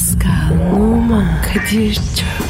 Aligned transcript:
Pascal, 0.00 0.72
Oman, 0.72 1.42
Kadir 1.42 1.94
çok 1.94 2.49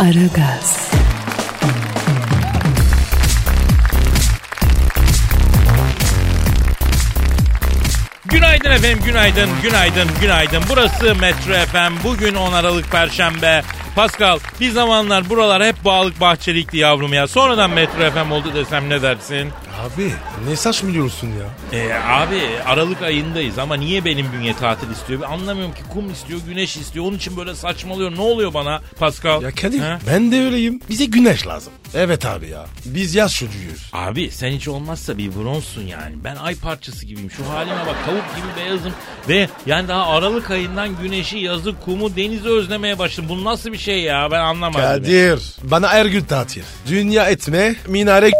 Aragaz, 0.00 0.90
Günaydın 8.24 8.70
efendim, 8.70 8.98
günaydın, 9.04 9.50
günaydın, 9.62 10.08
günaydın. 10.20 10.62
Burası 10.68 11.14
Metro 11.14 11.52
FM. 11.52 12.04
Bugün 12.04 12.34
10 12.34 12.52
Aralık 12.52 12.92
Perşembe. 12.92 13.62
Pascal, 13.96 14.38
bir 14.60 14.70
zamanlar 14.70 15.28
buralar 15.30 15.64
hep 15.64 15.84
bağlık 15.84 16.20
bahçelikti 16.20 16.76
yavrum 16.76 17.12
ya. 17.12 17.28
Sonradan 17.28 17.70
Metro 17.70 18.10
FM 18.10 18.30
oldu 18.32 18.54
desem 18.54 18.88
ne 18.88 19.02
dersin? 19.02 19.48
Abi 19.80 20.12
ne 20.48 20.56
saçmalıyorsun 20.56 21.26
ya? 21.28 21.78
Ee, 21.78 21.92
abi 21.94 22.40
Aralık 22.66 23.02
ayındayız 23.02 23.58
ama 23.58 23.74
niye 23.74 24.04
benim 24.04 24.26
bünye 24.32 24.54
tatil 24.54 24.90
istiyor? 24.90 25.22
Anlamıyorum 25.22 25.74
ki 25.74 25.80
kum 25.92 26.10
istiyor, 26.12 26.40
güneş 26.46 26.76
istiyor. 26.76 27.04
Onun 27.04 27.16
için 27.16 27.36
böyle 27.36 27.54
saçmalıyor. 27.54 28.16
Ne 28.16 28.20
oluyor 28.20 28.54
bana 28.54 28.80
Pascal? 28.98 29.42
Ya 29.42 29.50
Kadir 29.50 29.80
Ha? 29.80 29.98
ben 30.06 30.32
de 30.32 30.40
öyleyim. 30.44 30.80
Bize 30.90 31.04
güneş 31.04 31.46
lazım. 31.46 31.72
Evet 31.94 32.26
abi 32.26 32.48
ya. 32.48 32.66
Biz 32.84 33.14
yaz 33.14 33.34
çocuğuyuz. 33.34 33.90
Abi 33.92 34.30
sen 34.30 34.50
hiç 34.50 34.68
olmazsa 34.68 35.18
bir 35.18 35.34
bronzsun 35.34 35.82
yani. 35.82 36.14
Ben 36.24 36.36
ay 36.36 36.54
parçası 36.54 37.06
gibiyim. 37.06 37.30
Şu 37.30 37.48
halime 37.50 37.86
bak 37.86 37.96
tavuk 38.06 38.24
gibi 38.36 38.46
beyazım. 38.64 38.92
Ve 39.28 39.48
yani 39.66 39.88
daha 39.88 40.06
Aralık 40.06 40.50
ayından 40.50 40.88
güneşi, 41.02 41.38
yazı, 41.38 41.74
kumu, 41.84 42.16
denizi 42.16 42.48
özlemeye 42.48 42.98
başladım. 42.98 43.28
Bu 43.28 43.44
nasıl 43.44 43.72
bir 43.72 43.78
şey 43.80 44.00
ya 44.02 44.28
ben 44.30 44.40
anlamadım. 44.40 44.80
Kadir 44.80 45.40
bana 45.62 45.88
her 45.88 46.06
gün 46.06 46.20
tatil. 46.24 46.62
Dünya 46.88 47.30
etme 47.30 47.74
minare 47.86 48.30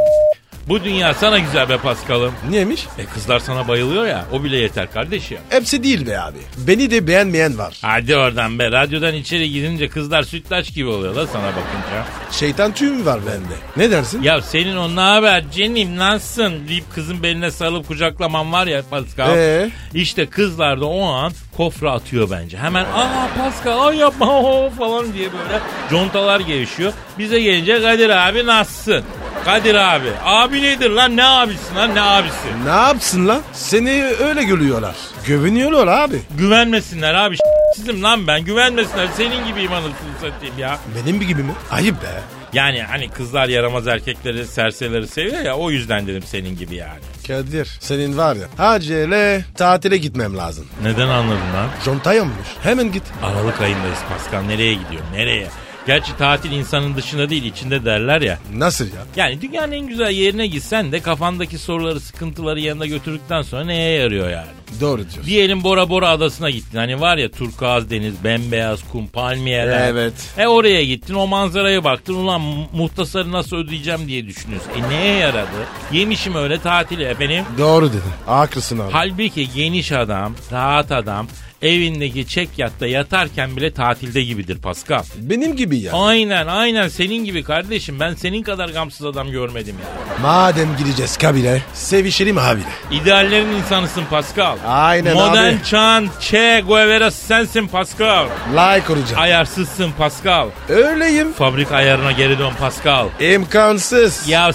Bu 0.69 0.85
dünya 0.85 1.15
sana 1.15 1.39
güzel 1.39 1.69
be 1.69 1.77
Paskal'ım. 1.79 2.33
Niyeymiş? 2.51 2.87
E 2.99 3.05
kızlar 3.05 3.39
sana 3.39 3.69
bayılıyor 3.69 4.07
ya 4.07 4.25
o 4.33 4.45
bile 4.45 4.57
yeter 4.57 4.93
kardeş 4.93 5.31
ya. 5.31 5.39
Hepsi 5.51 5.83
değil 5.83 6.07
be 6.07 6.21
abi. 6.21 6.39
Beni 6.59 6.91
de 6.91 7.07
beğenmeyen 7.07 7.59
var. 7.59 7.79
Hadi 7.83 8.17
oradan 8.17 8.59
be 8.59 8.71
radyodan 8.71 9.15
içeri 9.15 9.51
girince 9.51 9.89
kızlar 9.89 10.23
sütlaç 10.23 10.75
gibi 10.75 10.89
oluyor 10.89 11.15
la 11.15 11.27
sana 11.27 11.47
bakınca. 11.47 12.05
Şeytan 12.31 12.73
tüyü 12.75 12.91
mü 12.93 13.05
var 13.05 13.21
bende? 13.27 13.55
Ne 13.77 13.91
dersin? 13.91 14.23
Ya 14.23 14.43
senin 14.43 14.77
o 14.77 14.97
ne 14.97 15.01
haber 15.01 15.45
canım 15.51 15.97
nasılsın 15.97 16.69
deyip 16.69 16.95
kızın 16.95 17.23
beline 17.23 17.51
sarılıp 17.51 17.89
kucaklaman 17.89 18.53
var 18.53 18.67
ya 18.67 18.83
Pascal. 18.91 19.37
Ee? 19.39 19.71
İşte 19.95 20.27
kızlar 20.27 20.81
da 20.81 20.87
o 20.87 21.05
an 21.05 21.33
kofra 21.61 21.93
atıyor 21.93 22.31
bence. 22.31 22.59
Hemen 22.59 22.85
aa 22.85 23.29
Pascal 23.39 23.87
ay 23.87 23.97
yapma 23.97 24.27
o 24.41 24.71
falan 24.71 25.13
diye 25.13 25.29
böyle 25.33 25.61
contalar 25.91 26.41
gelişiyor. 26.41 26.93
Bize 27.19 27.41
gelince 27.41 27.83
Kadir 27.83 28.11
abi 28.11 28.47
nasılsın? 28.47 29.05
Kadir 29.45 29.75
abi. 29.75 30.09
Abi 30.25 30.63
nedir 30.63 30.91
lan 30.91 31.17
ne 31.17 31.25
abisin 31.25 31.77
lan 31.77 31.95
ne 31.95 32.01
abisi? 32.01 32.49
Ne 32.65 32.71
yapsın 32.71 33.29
lan? 33.29 33.43
Seni 33.53 34.05
öyle 34.05 34.43
görüyorlar. 34.43 34.95
Güveniyorlar 35.27 35.87
abi. 35.87 36.21
Güvenmesinler 36.39 37.15
abi 37.15 37.37
sizim 37.77 38.03
lan 38.03 38.27
ben 38.27 38.45
güvenmesinler 38.45 39.09
senin 39.17 39.47
gibiyim 39.47 39.73
anasını 39.73 40.13
satayım 40.21 40.59
ya. 40.59 40.79
Benim 40.97 41.21
gibi 41.21 41.43
mi? 41.43 41.53
Ayıp 41.71 42.03
be. 42.03 42.40
Yani 42.53 42.83
hani 42.83 43.09
kızlar 43.09 43.49
yaramaz 43.49 43.87
erkekleri 43.87 44.47
serserileri 44.47 45.07
seviyor 45.09 45.41
ya 45.43 45.57
o 45.57 45.71
yüzden 45.71 46.07
dedim 46.07 46.23
senin 46.23 46.57
gibi 46.59 46.75
yani. 46.75 47.01
Kadir 47.27 47.69
senin 47.81 48.17
var 48.17 48.37
ya 48.37 48.49
acele 48.59 49.45
tatile 49.55 49.97
gitmem 49.97 50.37
lazım. 50.37 50.67
Neden 50.83 51.09
anladın 51.09 51.55
lan? 51.55 51.69
Conta 51.85 52.15
yanmış. 52.15 52.49
Hemen 52.63 52.93
git. 52.93 53.03
Aralık 53.23 53.61
ayındayız 53.61 53.99
Pascal 54.09 54.43
nereye 54.43 54.75
gidiyor 54.75 55.03
nereye? 55.15 55.47
Gerçi 55.87 56.17
tatil 56.17 56.51
insanın 56.53 56.97
dışında 56.97 57.31
değil 57.31 57.45
içinde 57.45 57.85
derler 57.85 58.21
ya. 58.21 58.39
Nasıl 58.55 58.85
ya? 58.85 59.01
Yani 59.17 59.41
dünyanın 59.43 59.73
en 59.73 59.87
güzel 59.87 60.11
yerine 60.11 60.47
gitsen 60.47 60.93
de 60.93 61.01
kafandaki 61.01 61.59
soruları 61.59 62.01
sıkıntıları 62.01 62.61
yanına 62.61 62.87
götürdükten 62.87 63.43
sonra 63.43 63.65
neye 63.65 63.99
yarıyor 63.99 64.31
yani? 64.31 64.47
Doğru 64.81 64.97
diyorsun. 64.99 65.25
Diyelim 65.27 65.63
Bora 65.65 65.89
Bora 65.89 66.09
adasına 66.09 66.51
gittin. 66.51 66.79
Hani 66.79 67.01
var 67.01 67.17
ya 67.17 67.31
turkuaz 67.31 67.91
deniz, 67.91 68.25
bembeyaz 68.25 68.81
kum, 68.93 69.07
palmiyeler. 69.09 69.89
Evet. 69.89 70.13
E 70.39 70.47
oraya 70.47 70.85
gittin 70.85 71.15
o 71.15 71.27
manzaraya 71.27 71.85
baktın. 71.85 72.15
Ulan 72.15 72.41
mu- 72.41 72.67
muhtasarı 72.73 73.33
nasıl 73.33 73.57
ödeyeceğim 73.57 74.09
diye 74.09 74.27
düşünüyorsun. 74.27 74.71
E 74.79 74.89
neye 74.91 75.15
yaradı? 75.15 75.49
Yemişim 75.93 76.35
öyle 76.35 76.59
tatili 76.61 77.05
efendim. 77.05 77.45
Doğru 77.59 77.89
dedin. 77.89 78.03
Haklısın 78.27 78.79
abi. 78.79 78.93
Halbuki 78.93 79.49
geniş 79.55 79.93
adam, 79.93 80.35
rahat 80.53 80.93
adam 80.93 81.27
evindeki 81.63 82.27
çek 82.27 82.49
yatta 82.59 82.87
yatarken 82.87 83.57
bile 83.57 83.73
tatilde 83.73 84.23
gibidir 84.23 84.59
Pascal. 84.59 85.03
Benim 85.17 85.57
gibi 85.57 85.79
ya. 85.79 85.93
Aynen 85.93 86.47
aynen 86.47 86.89
senin 86.89 87.25
gibi 87.25 87.43
kardeşim. 87.43 88.01
Ben 88.01 88.15
senin 88.15 88.43
kadar 88.43 88.69
gamsız 88.69 89.07
adam 89.07 89.31
görmedim 89.31 89.75
ya. 89.85 90.19
Madem 90.23 90.69
gideceğiz 90.79 91.17
kabile 91.19 91.63
sevişelim 91.75 92.39
abiyle. 92.39 92.67
İdeallerin 93.03 93.49
insanısın 93.53 94.03
Pascal. 94.11 94.57
Aynen 94.67 95.15
Modern 95.15 95.55
abi. 95.55 95.65
çağın 95.71 96.09
Che 96.21 96.63
Guevara 96.67 97.11
sensin 97.11 97.67
Pascal. 97.69 98.27
Like 98.53 98.93
olacağım. 98.93 99.23
Ayarsızsın 99.23 99.93
Pascal. 99.99 100.49
Öyleyim. 100.69 101.33
Fabrik 101.33 101.73
ayarına 101.73 102.13
geri 102.13 102.39
dön 102.39 102.53
Pascal. 102.61 103.07
İmkansız. 103.21 104.29
Ya 104.29 104.51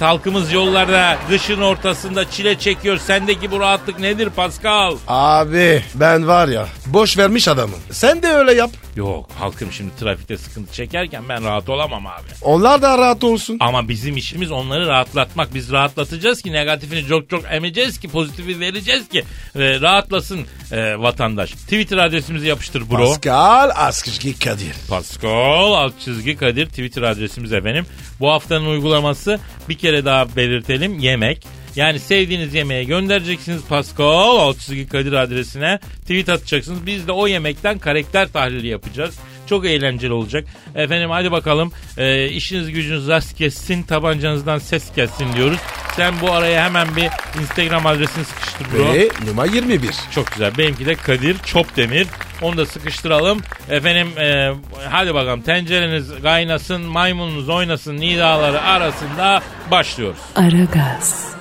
halkımız 0.00 0.52
yollarda 0.52 1.16
kışın 1.28 1.60
ortasında 1.60 2.30
çile 2.30 2.58
çekiyor. 2.58 2.98
Sendeki 2.98 3.50
bu 3.50 3.60
rahatlık 3.60 3.98
nedir 3.98 4.30
Pascal? 4.30 4.96
Abi 5.08 5.84
ben 5.94 6.28
var 6.28 6.48
ya 6.48 6.66
boş 6.86 7.18
vermiş 7.18 7.48
adamım. 7.48 7.78
Sen 7.90 8.22
de 8.22 8.28
öyle 8.28 8.52
yap. 8.54 8.70
Yok 8.96 9.28
halkım 9.38 9.72
şimdi 9.72 9.96
trafikte 10.00 10.38
sıkıntı 10.38 10.72
çekerken 10.72 11.28
ben 11.28 11.44
rahat 11.44 11.68
olamam 11.68 12.06
abi. 12.06 12.28
Onlar 12.42 12.82
da 12.82 12.98
rahat 12.98 13.24
olsun. 13.24 13.56
Ama 13.60 13.88
bizim 13.88 14.16
işimiz 14.16 14.50
onları 14.50 14.86
rahatlatmak. 14.86 15.54
Biz 15.54 15.72
rahatlatacağız 15.72 16.42
ki 16.42 16.52
negatifini 16.52 17.06
çok 17.06 17.30
çok 17.30 17.44
emeceğiz 17.50 18.00
ki 18.00 18.08
pozitifi 18.08 18.60
vereceğiz 18.60 19.08
ki 19.08 19.24
e, 19.54 19.80
rahatlasın 19.80 20.40
e, 20.72 20.98
vatandaş. 20.98 21.50
Twitter 21.50 21.98
adresimizi 21.98 22.46
yapıştır 22.46 22.90
bro. 22.90 22.96
Pascal 22.96 23.70
Askışki 23.74 24.38
Kadir. 24.38 24.74
Pascal 24.88 25.90
çizgi 26.04 26.36
Kadir 26.36 26.66
Twitter 26.66 27.02
adresimiz 27.02 27.52
efendim. 27.52 27.86
Bu 28.20 28.30
haftanın 28.30 28.66
uygulaması 28.66 29.38
bir 29.68 29.78
kere 29.78 30.04
daha 30.04 30.36
belirtelim 30.36 30.98
yemek. 30.98 31.46
Yani 31.76 31.98
sevdiğiniz 31.98 32.54
yemeğe 32.54 32.84
göndereceksiniz 32.84 33.62
Pascal 33.68 34.36
alt 34.38 34.58
çizgi 34.58 34.88
Kadir 34.88 35.12
adresine 35.12 35.78
tweet 36.00 36.28
atacaksınız. 36.28 36.86
Biz 36.86 37.08
de 37.08 37.12
o 37.12 37.26
yemekten 37.26 37.78
karakter 37.78 38.28
tahlili 38.28 38.66
yapacağız. 38.66 39.18
Çok 39.46 39.66
eğlenceli 39.66 40.12
olacak. 40.12 40.44
Efendim 40.74 41.10
hadi 41.10 41.32
bakalım 41.32 41.72
e, 41.98 42.28
işiniz 42.28 42.70
gücünüz 42.70 43.08
rast 43.08 43.36
kessin 43.36 43.82
tabancanızdan 43.82 44.58
ses 44.58 44.92
kessin 44.94 45.32
diyoruz. 45.32 45.58
Sen 45.96 46.14
bu 46.20 46.32
araya 46.32 46.64
hemen 46.64 46.96
bir 46.96 47.08
Instagram 47.40 47.86
adresini 47.86 48.24
sıkıştır 48.24 48.66
bro. 48.72 48.94
Ve 48.94 49.08
numara 49.26 49.46
21. 49.46 49.90
Çok 50.14 50.32
güzel. 50.32 50.58
Benimki 50.58 50.86
de 50.86 50.94
Kadir 50.94 51.38
Çopdemir. 51.38 52.06
Onu 52.42 52.56
da 52.56 52.66
sıkıştıralım. 52.66 53.40
Efendim 53.70 54.18
e, 54.18 54.52
hadi 54.90 55.14
bakalım 55.14 55.42
tencereniz 55.42 56.10
kaynasın, 56.22 56.82
maymununuz 56.82 57.48
oynasın 57.48 57.96
nidaları 57.96 58.60
arasında 58.62 59.42
başlıyoruz. 59.70 60.20
Aragaz, 60.36 61.34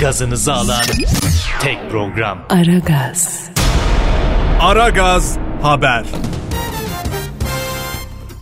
Gazınızı 0.00 0.52
alan 0.52 0.82
tek 1.60 1.90
program. 1.90 2.46
Aragaz, 2.48 3.50
Aragaz 4.60 5.38
Haber. 5.62 6.04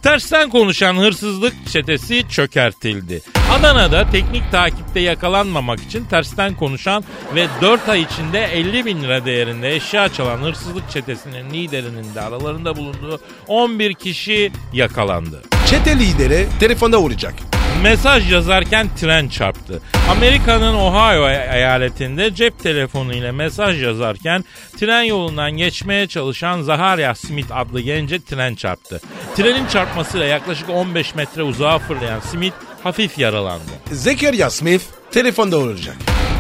Tersten 0.03 0.51
konuşan 0.51 0.95
hırsızlık 0.95 1.55
çetesi 1.67 2.29
çökertildi. 2.29 3.23
Adana'da 3.53 4.11
teknik 4.11 4.51
takipte 4.53 5.01
yakalanmamak 5.01 5.81
için 5.81 6.05
tersten 6.05 6.55
konuşan 6.55 7.05
ve 7.35 7.47
4 7.61 7.89
ay 7.89 8.03
içinde 8.03 8.45
50 8.45 8.85
bin 8.87 9.03
lira 9.03 9.25
değerinde 9.25 9.75
eşya 9.75 10.09
çalan 10.09 10.39
hırsızlık 10.39 10.91
çetesinin 10.91 11.51
liderinin 11.51 12.15
de 12.15 12.21
aralarında 12.21 12.77
bulunduğu 12.77 13.21
11 13.49 13.95
kişi 13.95 14.53
yakalandı. 14.73 15.43
Çete 15.67 15.99
lideri 15.99 16.47
telefonda 16.61 17.01
uğrayacak. 17.01 17.58
Mesaj 17.83 18.33
yazarken 18.33 18.89
tren 19.01 19.29
çarptı. 19.29 19.81
Amerika'nın 20.11 20.75
Ohio 20.75 21.29
eyaletinde 21.29 22.35
cep 22.35 22.59
telefonu 22.63 23.15
ile 23.15 23.33
mesaj 23.33 23.83
yazarken 23.83 24.45
tren 24.81 25.03
yolundan 25.03 25.53
geçmeye 25.53 26.07
çalışan 26.07 26.63
Zaharia 26.63 27.15
Smith 27.15 27.57
adlı 27.57 27.81
gence 27.81 28.21
tren 28.25 28.55
çarptı. 28.55 29.01
Trenin 29.37 29.67
çarpmasıyla 29.67 30.27
yaklaşık 30.27 30.71
15 30.71 31.15
metre 31.15 31.43
uzağa 31.43 31.79
fırlayan 31.79 32.21
Smith 32.21 32.55
hafif 32.83 33.19
yaralandı. 33.19 33.71
Zekeriya 33.93 34.51
Smith 34.51 34.85
telefonda 35.11 35.59
uğrayacak. 35.59 35.97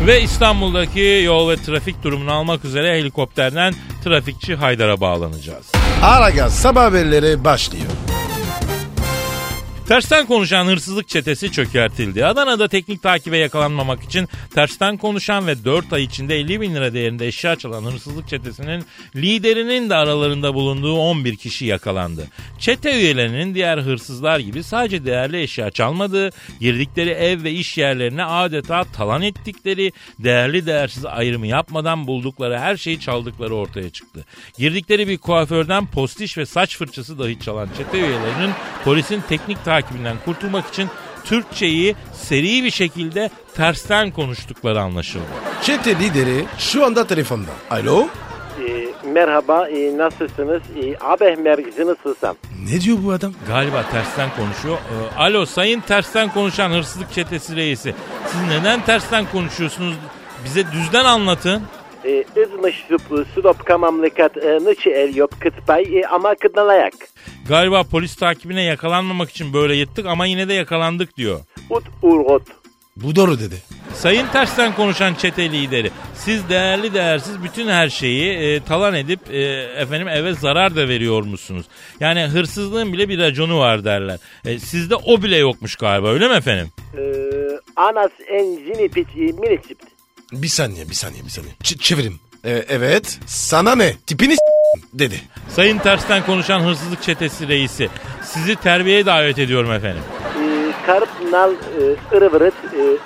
Ve 0.06 0.23
İstanbul'daki 0.23 1.23
yol 1.25 1.50
ve 1.50 1.56
trafik 1.56 2.02
durumunu 2.02 2.32
almak 2.32 2.64
üzere 2.64 2.99
helikopterden 2.99 3.75
trafikçi 4.05 4.55
Haydar'a 4.55 5.00
bağlanacağız. 5.00 5.67
Aragaz 6.02 6.55
sabah 6.61 6.84
haberleri 6.84 7.44
başlıyor. 7.44 7.87
Tersten 9.88 10.26
konuşan 10.26 10.67
hırsızlık 10.67 11.08
çetesi 11.08 11.52
çökertildi. 11.52 12.26
Adana'da 12.26 12.69
teknik 12.69 13.02
takibe 13.02 13.38
yakalanmamak 13.38 14.02
için 14.02 14.29
tersten 14.55 14.96
konuşan 14.96 15.46
ve 15.46 15.64
4 15.64 15.93
ay 15.93 16.02
içinde 16.02 16.37
50 16.37 16.61
bin 16.61 16.75
lira 16.75 16.93
değerinde 16.93 17.26
eşya 17.26 17.56
çalan 17.56 17.85
hırsızlık 17.85 18.29
çetesinin 18.29 18.85
liderinin 19.17 19.90
de 19.90 19.94
aralarında 19.94 20.55
bulunduğu 20.55 20.96
11 20.96 21.37
kişi 21.37 21.67
yakalandı. 21.67 22.26
Çete 22.58 23.00
üyelerinin 23.00 23.55
diğer 23.55 23.79
hırsızlar 23.79 24.38
gibi 24.38 24.62
sadece 24.62 25.05
değerli 25.05 25.43
eşya 25.43 25.70
çalmadığı, 25.70 26.31
girdikleri 26.61 27.11
ev 27.11 27.44
ve 27.44 27.52
iş 27.52 27.79
yerlerine 27.79 28.25
adeta 28.25 28.84
talan 28.84 29.23
ettikleri, 29.23 29.93
değerli 30.19 30.67
değersiz 30.67 31.05
ayrımı 31.05 31.46
yapmadan 31.46 32.06
buldukları 32.06 32.58
her 32.58 32.76
şeyi 32.76 33.00
çaldıkları 33.00 33.55
ortaya 33.55 33.91
çıktı. 33.91 34.25
Girdikleri 34.58 35.08
bir 35.08 35.19
kuaförden 35.19 35.87
postiş 35.87 36.38
ve 36.38 36.46
saç 36.46 36.76
fırçası 36.76 37.19
dahi 37.19 37.41
çalan 37.41 37.69
çete 37.76 37.99
üyelerinin 37.99 38.50
polisin 38.84 39.23
teknik 39.29 39.64
takibinden 39.81 40.17
kurtulmak 40.25 40.67
için 40.67 40.89
Türkçeyi 41.25 41.97
seri 42.13 42.65
bir 42.65 42.71
şekilde 42.71 43.31
tersten 43.55 44.11
konuştukları 44.11 44.81
anlaşıldı. 44.81 45.25
Çete 45.63 45.99
lideri 45.99 46.45
şu 46.59 46.85
anda 46.87 47.07
telefonda. 47.07 47.51
Alo? 47.71 48.07
Ee, 48.69 48.89
merhaba, 49.09 49.69
e, 49.69 49.97
nasılsınız? 49.97 50.63
E, 50.83 50.95
haber 50.95 51.39
merkezi 51.39 51.87
nasılsın? 51.87 52.37
Ne 52.73 52.81
diyor 52.81 52.99
bu 53.05 53.13
adam? 53.13 53.33
Galiba 53.49 53.85
tersten 53.93 54.31
konuşuyor. 54.37 54.77
Ee, 54.77 55.19
alo 55.19 55.47
sayın 55.47 55.81
tersten 55.81 56.33
konuşan 56.33 56.71
hırsızlık 56.71 57.13
çetesi 57.13 57.57
reisi. 57.57 57.95
Siz 58.27 58.41
neden 58.49 58.81
tersten 58.85 59.25
konuşuyorsunuz? 59.33 59.95
Bize 60.45 60.73
düzden 60.73 61.05
anlatın. 61.05 61.63
Izmış 62.37 62.85
zıplı 62.91 63.25
sudop 63.35 63.67
kamamlikat 63.67 64.37
e, 64.37 64.59
nıçı 64.65 64.91
el 64.91 65.17
yok 65.17 65.31
kıtpay 65.41 65.83
e, 65.83 66.07
ama 66.07 66.35
kıdnalayak. 66.35 66.95
Galiba 67.49 67.83
polis 67.85 68.17
takibine 68.17 68.62
yakalanmamak 68.62 69.31
için 69.31 69.53
böyle 69.53 69.77
yettik 69.77 70.06
ama 70.06 70.27
yine 70.27 70.49
de 70.49 70.55
yakalandık 70.55 71.17
diyor. 71.17 71.41
Ut 71.71 71.85
urgot. 72.03 72.43
Bu 72.97 73.17
doğru 73.17 73.39
dedi. 73.41 73.55
Sayın 73.95 74.27
tersten 74.27 74.75
konuşan 74.75 75.15
çete 75.15 75.53
lideri 75.53 75.91
siz 76.15 76.49
değerli 76.49 76.95
değersiz 76.95 77.43
bütün 77.45 77.69
her 77.69 77.89
şeyi 77.89 78.33
e, 78.33 78.61
talan 78.65 78.95
edip 78.95 79.21
e, 79.31 79.39
efendim 79.77 80.09
eve 80.09 80.35
zarar 80.35 80.77
da 80.77 80.89
veriyor 80.89 81.23
musunuz? 81.23 81.67
Yani 82.00 82.21
hırsızlığın 82.23 82.93
bile 82.93 83.09
bir 83.09 83.19
raconu 83.19 83.59
var 83.59 83.85
derler. 83.85 84.19
E, 84.44 84.59
sizde 84.59 84.94
o 84.97 85.23
bile 85.23 85.37
yokmuş 85.37 85.77
galiba 85.77 86.09
öyle 86.09 86.29
mi 86.29 86.35
efendim? 86.35 86.69
E, 86.99 87.03
anas 87.77 88.11
en 88.29 88.44
zini 88.44 88.89
piç 88.89 89.06
e, 89.17 89.21
minisipt. 89.21 89.83
Bir 90.33 90.49
saniye 90.49 90.89
bir 90.91 90.94
saniye 90.94 91.25
bir 91.25 91.31
saniye. 91.31 91.53
Ç- 91.62 91.79
çevirim. 91.79 92.21
E, 92.44 92.51
evet. 92.69 93.19
Sana 93.27 93.75
ne? 93.75 93.94
Tipini 94.06 94.33
s- 94.35 94.39
dedi. 94.93 95.20
Sayın 95.49 95.79
tersten 95.79 96.26
konuşan 96.26 96.61
hırsızlık 96.61 97.03
çetesi 97.03 97.49
reisi 97.49 97.88
sizi 98.23 98.56
terbiyeye 98.56 99.06
davet 99.06 99.38
ediyorum 99.38 99.73
efendim. 99.73 100.03
E, 100.43 100.73
karp 100.87 101.09
nal 101.32 101.53
e, 101.53 102.17
ırıvırıt 102.17 102.55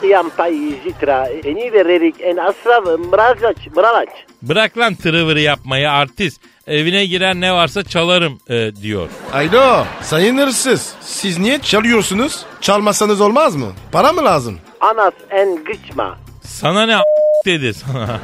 e, 0.02 0.06
iyampay 0.06 0.54
zitra 0.84 1.26
eni 1.26 1.72
vererik 1.72 2.14
en 2.20 2.36
asrav 2.36 2.98
mrazaç 2.98 3.56
mralaç. 3.76 4.08
Bırak 4.42 4.78
lan 4.78 4.94
tırıvırı 4.94 5.40
yapmayı 5.40 5.90
artist. 5.90 6.40
Evine 6.66 7.06
girer 7.06 7.34
ne 7.34 7.52
varsa 7.52 7.82
çalarım 7.84 8.38
e, 8.50 8.76
diyor. 8.82 9.08
Alo 9.34 9.84
sayın 10.02 10.38
hırsız. 10.38 10.94
Siz 11.00 11.38
niye 11.38 11.58
çalıyorsunuz? 11.58 12.44
Çalmasanız 12.60 13.20
olmaz 13.20 13.56
mı? 13.56 13.66
Para 13.92 14.12
mı 14.12 14.24
lazım? 14.24 14.58
Anas 14.80 15.12
en 15.30 15.64
gıçma. 15.64 16.18
Sana 16.44 16.86
ne 16.86 16.96
a- 16.96 17.02
dedi 17.46 17.74
sana. 17.74 18.20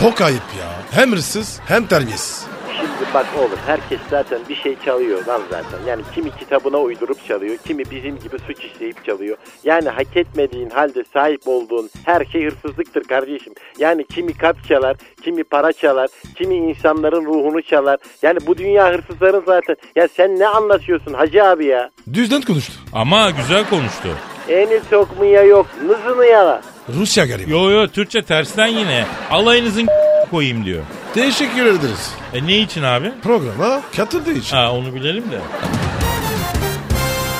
Çok 0.00 0.20
ayıp 0.20 0.42
ya. 0.60 0.68
Hem 0.90 1.12
hırsız 1.12 1.60
hem 1.66 1.86
terbiyesiz. 1.86 2.46
Şimdi 2.76 3.14
bak 3.14 3.26
oğlum 3.38 3.58
herkes 3.66 3.98
zaten 4.10 4.38
bir 4.48 4.54
şey 4.56 4.76
çalıyor 4.84 5.26
lan 5.26 5.40
zaten. 5.50 5.78
Yani 5.88 6.02
kimi 6.14 6.30
kitabına 6.36 6.78
uydurup 6.78 7.26
çalıyor, 7.28 7.56
kimi 7.66 7.90
bizim 7.90 8.18
gibi 8.18 8.38
suç 8.46 8.64
işleyip 8.64 9.04
çalıyor. 9.04 9.36
Yani 9.64 9.88
hak 9.88 10.16
etmediğin 10.16 10.70
halde 10.70 11.04
sahip 11.12 11.40
olduğun 11.46 11.90
her 12.04 12.24
şey 12.24 12.44
hırsızlıktır 12.44 13.04
kardeşim. 13.04 13.52
Yani 13.78 14.06
kimi 14.06 14.34
kalp 14.36 14.68
çalar, 14.68 14.96
kimi 15.22 15.44
para 15.44 15.72
çalar, 15.72 16.08
kimi 16.36 16.54
insanların 16.54 17.24
ruhunu 17.24 17.62
çalar. 17.62 17.98
Yani 18.22 18.38
bu 18.46 18.58
dünya 18.58 18.92
hırsızların 18.92 19.42
zaten. 19.46 19.76
Ya 19.96 20.08
sen 20.16 20.38
ne 20.38 20.46
anlatıyorsun 20.46 21.12
hacı 21.12 21.44
abi 21.44 21.66
ya? 21.66 21.90
Düzden 22.12 22.42
konuştu. 22.42 22.72
Ama 22.92 23.30
güzel 23.30 23.68
konuştu. 23.70 24.08
Eni 24.48 24.80
sokmaya 24.90 25.42
yok, 25.42 25.66
nızını 25.86 26.26
yala. 26.26 26.62
Rusya 26.98 27.24
garibi. 27.26 27.50
Yo 27.50 27.70
yo 27.70 27.86
Türkçe 27.88 28.22
tersten 28.22 28.66
yine. 28.66 29.04
Alayınızın 29.30 29.86
koyayım 30.30 30.64
diyor. 30.64 30.82
Teşekkür 31.14 31.66
ederiz. 31.66 32.10
E 32.34 32.46
ne 32.46 32.58
için 32.58 32.82
abi? 32.82 33.12
Programa 33.22 33.80
katıldığı 33.96 34.32
için. 34.32 34.56
Ha 34.56 34.72
onu 34.72 34.94
bilelim 34.94 35.24
de. 35.30 35.40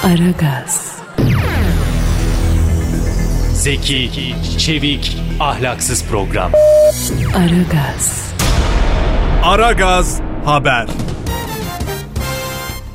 Aragaz, 0.06 0.96
Zeki, 3.52 4.34
çevik, 4.58 5.16
ahlaksız 5.40 6.04
program. 6.04 6.52
Aragaz, 7.36 8.32
Aragaz 9.44 10.20
Haber. 10.44 10.86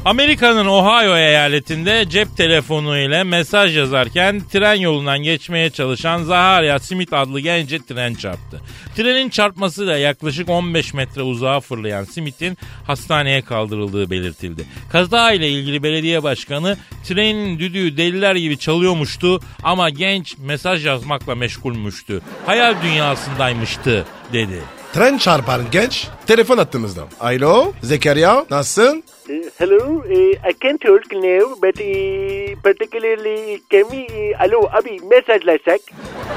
Amerika'nın 0.07 0.65
Ohio 0.65 1.17
eyaletinde 1.17 2.05
cep 2.09 2.37
telefonu 2.37 2.97
ile 2.97 3.23
mesaj 3.23 3.77
yazarken 3.77 4.41
tren 4.51 4.73
yolundan 4.73 5.19
geçmeye 5.19 5.69
çalışan 5.69 6.23
Zaharia 6.23 6.79
Smith 6.79 7.13
adlı 7.13 7.39
gence 7.39 7.79
tren 7.79 8.13
çarptı. 8.13 8.61
Trenin 8.95 9.29
çarpmasıyla 9.29 9.97
yaklaşık 9.97 10.49
15 10.49 10.93
metre 10.93 11.21
uzağa 11.21 11.59
fırlayan 11.59 12.03
Smith'in 12.03 12.57
hastaneye 12.85 13.41
kaldırıldığı 13.41 14.09
belirtildi. 14.09 14.65
Kaza 14.91 15.31
ile 15.31 15.49
ilgili 15.49 15.83
belediye 15.83 16.23
başkanı 16.23 16.77
trenin 17.07 17.59
düdüğü 17.59 17.97
deliler 17.97 18.35
gibi 18.35 18.57
çalıyormuştu 18.57 19.39
ama 19.63 19.89
genç 19.89 20.37
mesaj 20.37 20.85
yazmakla 20.85 21.35
meşgulmüştü. 21.35 22.21
Hayal 22.45 22.75
dünyasındaymıştı 22.83 24.05
dedi. 24.33 24.61
Tren 24.93 25.17
çarpan 25.17 25.61
genç 25.71 26.07
telefon 26.27 26.57
attığımızda. 26.57 27.01
Alo 27.19 27.73
Zekeriya 27.83 28.45
nasılsın? 28.49 29.03
Uh, 29.29 29.33
hello, 29.59 29.99
uh, 29.99 30.49
I 30.49 30.53
can't 30.61 30.79
talk 30.81 31.11
now, 31.11 31.55
but 31.61 31.79
uh, 31.79 32.55
particularly 32.63 33.61
can 33.69 33.89
we, 33.89 34.33
uh, 34.33 34.43
alo 34.43 34.69
abi 34.71 34.99
mesajlaşsak? 34.99 35.81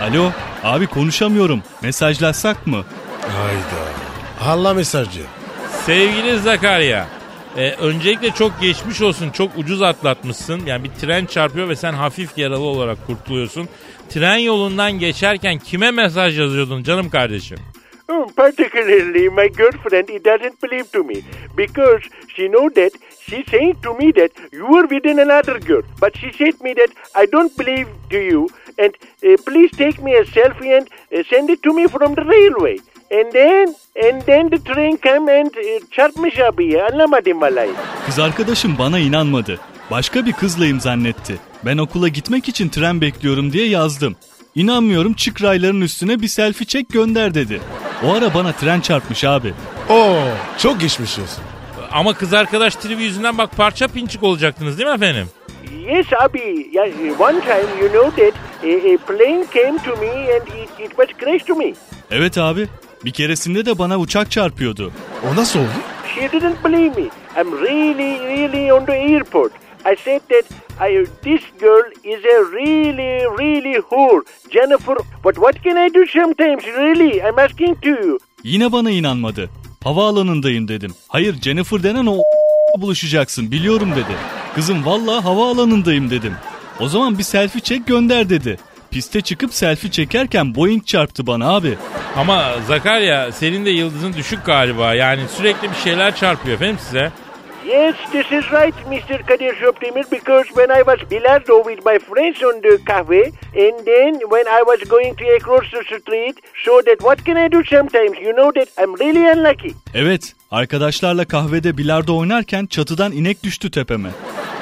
Alo, 0.02 0.30
abi 0.62 0.86
konuşamıyorum. 0.86 1.62
Mesajlaşsak 1.82 2.66
mı? 2.66 2.84
Hayda. 3.20 4.50
Allah 4.52 4.74
mesajcı. 4.74 5.20
Sevgili 5.86 6.38
Zakarya. 6.38 7.06
e, 7.56 7.70
öncelikle 7.70 8.30
çok 8.30 8.60
geçmiş 8.60 9.00
olsun. 9.00 9.30
Çok 9.30 9.58
ucuz 9.58 9.82
atlatmışsın. 9.82 10.66
Yani 10.66 10.84
bir 10.84 10.90
tren 10.90 11.26
çarpıyor 11.26 11.68
ve 11.68 11.76
sen 11.76 11.92
hafif 11.92 12.38
yaralı 12.38 12.64
olarak 12.64 13.06
kurtuluyorsun. 13.06 13.68
Tren 14.08 14.36
yolundan 14.36 14.92
geçerken 14.92 15.58
kime 15.58 15.90
mesaj 15.90 16.38
yazıyordun 16.38 16.82
canım 16.82 17.10
kardeşim? 17.10 17.58
Oh, 18.08 18.28
particularly 18.36 19.28
my 19.28 19.48
girlfriend, 19.56 20.08
it 20.08 20.24
doesn't 20.24 20.62
believe 20.62 20.84
to 20.92 21.04
me 21.04 21.14
because 21.56 22.02
she 22.36 22.48
know 22.48 22.82
that 22.82 22.92
she 23.30 23.44
saying 23.50 23.76
to 23.82 23.94
me 24.00 24.12
that 24.12 24.30
you 24.52 24.66
were 24.66 24.86
with 24.86 25.06
another 25.06 25.58
girl, 25.60 25.82
but 26.00 26.12
she 26.20 26.30
said 26.38 26.60
me 26.66 26.74
that 26.74 26.90
I 27.14 27.26
don't 27.34 27.56
believe 27.58 27.88
to 28.10 28.18
you, 28.30 28.48
and 28.78 28.92
uh, 29.24 29.36
please 29.46 29.70
take 29.82 29.96
me 30.06 30.12
a 30.22 30.24
selfie 30.24 30.72
and 30.78 30.86
uh, 30.88 31.22
send 31.30 31.50
it 31.50 31.62
to 31.62 31.72
me 31.78 31.86
from 31.88 32.14
the 32.14 32.24
railway. 32.34 32.76
And 33.18 33.32
then, 33.32 33.74
and 34.06 34.22
then 34.22 34.50
the 34.50 34.58
train 34.58 34.96
come 34.96 35.28
and 35.40 35.50
uh, 35.56 35.90
çarpmış 35.90 36.38
abi. 36.38 36.82
Anlamadım 36.82 37.40
vallahi. 37.40 37.70
Kız 38.06 38.18
arkadaşım 38.18 38.78
bana 38.78 38.98
inanmadı. 38.98 39.60
Başka 39.90 40.26
bir 40.26 40.32
kızlayım 40.32 40.80
zannetti. 40.80 41.36
Ben 41.64 41.78
okula 41.78 42.08
gitmek 42.08 42.48
için 42.48 42.68
tren 42.68 43.00
bekliyorum 43.00 43.52
diye 43.52 43.68
yazdım. 43.68 44.16
İnanmıyorum 44.54 45.14
çık 45.14 45.42
rayların 45.42 45.80
üstüne 45.80 46.20
bir 46.20 46.28
selfie 46.28 46.66
çek 46.66 46.88
gönder 46.88 47.34
dedi. 47.34 47.60
O 48.04 48.12
ara 48.12 48.34
bana 48.34 48.52
tren 48.52 48.80
çarpmış 48.80 49.24
abi. 49.24 49.54
Oo 49.88 50.16
çok 50.58 50.80
geçmiş 50.80 51.18
olsun. 51.18 51.44
Ama 51.92 52.14
kız 52.14 52.34
arkadaş 52.34 52.74
tribi 52.76 53.02
yüzünden 53.02 53.38
bak 53.38 53.56
parça 53.56 53.88
pinçik 53.88 54.22
olacaktınız 54.22 54.78
değil 54.78 54.88
mi 54.88 54.94
efendim? 54.94 55.26
Yes, 55.88 56.06
abi. 56.20 56.68
Yeah, 56.72 57.20
one 57.20 57.40
time 57.40 57.80
you 57.80 57.88
know 57.92 58.10
that 58.24 58.34
a, 58.64 58.94
a 58.94 58.96
plane 59.06 59.44
came 59.54 59.78
to 59.84 60.00
me 60.00 60.34
and 60.34 60.46
it, 60.48 60.70
it 60.80 60.90
was 60.90 61.08
crashed 61.20 61.46
to 61.46 61.54
me. 61.54 61.72
Evet 62.10 62.38
abi. 62.38 62.68
Bir 63.04 63.10
keresinde 63.10 63.66
de 63.66 63.78
bana 63.78 63.98
uçak 63.98 64.30
çarpıyordu. 64.30 64.92
O 65.32 65.36
nasıl 65.36 65.58
oldu? 65.58 65.68
She 66.14 66.32
didn't 66.32 66.64
believe 66.64 67.00
me. 67.02 67.08
I'm 67.36 67.52
really, 67.62 68.20
really 68.20 68.72
on 68.72 68.84
the 68.86 68.92
airport. 68.92 69.52
I 69.84 69.96
said 70.04 70.20
that 70.28 70.44
I, 70.90 71.06
this 71.22 71.40
girl 71.60 71.90
is 72.04 72.24
a 72.24 72.52
really, 72.52 73.24
really 73.38 73.78
whore. 73.80 74.22
Jennifer, 74.50 74.96
but 75.24 75.34
what 75.34 75.62
can 75.64 75.76
I 75.86 75.94
do 75.94 76.06
sometimes? 76.06 76.64
Really, 76.64 77.20
I'm 77.22 77.38
asking 77.38 77.74
to 77.74 77.88
you. 77.88 78.18
Yine 78.44 78.72
bana 78.72 78.90
inanmadı. 78.90 79.50
Havaalanındayım 79.84 80.68
dedim. 80.68 80.94
Hayır 81.08 81.40
Jennifer 81.40 81.82
denen 81.82 82.06
o 82.06 82.18
buluşacaksın 82.78 83.50
biliyorum 83.50 83.90
dedi. 83.92 84.16
Kızım 84.54 84.86
vallahi 84.86 85.22
havaalanındayım 85.22 86.10
dedim. 86.10 86.34
O 86.80 86.88
zaman 86.88 87.18
bir 87.18 87.22
selfie 87.22 87.60
çek 87.60 87.86
gönder 87.86 88.28
dedi. 88.28 88.58
Piste 88.90 89.20
çıkıp 89.20 89.54
selfie 89.54 89.90
çekerken 89.90 90.54
Boeing 90.54 90.86
çarptı 90.86 91.26
bana 91.26 91.48
abi. 91.54 91.78
Ama 92.16 92.52
Zakarya 92.68 93.32
senin 93.32 93.64
de 93.64 93.70
yıldızın 93.70 94.12
düşük 94.12 94.44
galiba. 94.46 94.94
Yani 94.94 95.20
sürekli 95.36 95.70
bir 95.70 95.76
şeyler 95.84 96.16
çarpıyor 96.16 96.56
efendim 96.56 96.78
size. 96.86 97.12
Yes, 97.70 97.94
this 98.10 98.26
is 98.32 98.50
right, 98.50 98.74
Mr. 98.88 99.24
Kadir 99.26 99.54
Shoptimer, 99.54 100.04
because 100.10 100.46
when 100.56 100.70
I 100.70 100.82
was 100.82 100.98
bilardo 101.10 101.64
with 101.64 101.84
my 101.84 101.98
friends 101.98 102.42
on 102.42 102.60
the 102.62 102.78
cafe, 102.84 103.22
and 103.54 103.86
then 103.86 104.14
when 104.28 104.46
I 104.48 104.62
was 104.66 104.80
going 104.88 105.14
to 105.14 105.24
across 105.36 105.70
the 105.70 105.84
street, 105.84 106.36
so 106.64 106.82
that 106.86 106.96
what 107.00 107.24
can 107.24 107.36
I 107.36 107.48
do 107.52 107.62
sometimes? 107.64 108.18
You 108.18 108.32
know 108.32 108.50
that 108.52 108.68
I'm 108.76 108.94
really 108.94 109.24
unlucky. 109.32 109.74
Evet, 109.94 110.34
arkadaşlarla 110.50 111.24
kahvede 111.24 111.78
bilardo 111.78 112.18
oynarken 112.18 112.66
çatıdan 112.66 113.12
inek 113.12 113.42
düştü 113.42 113.70
tepeme. 113.70 114.10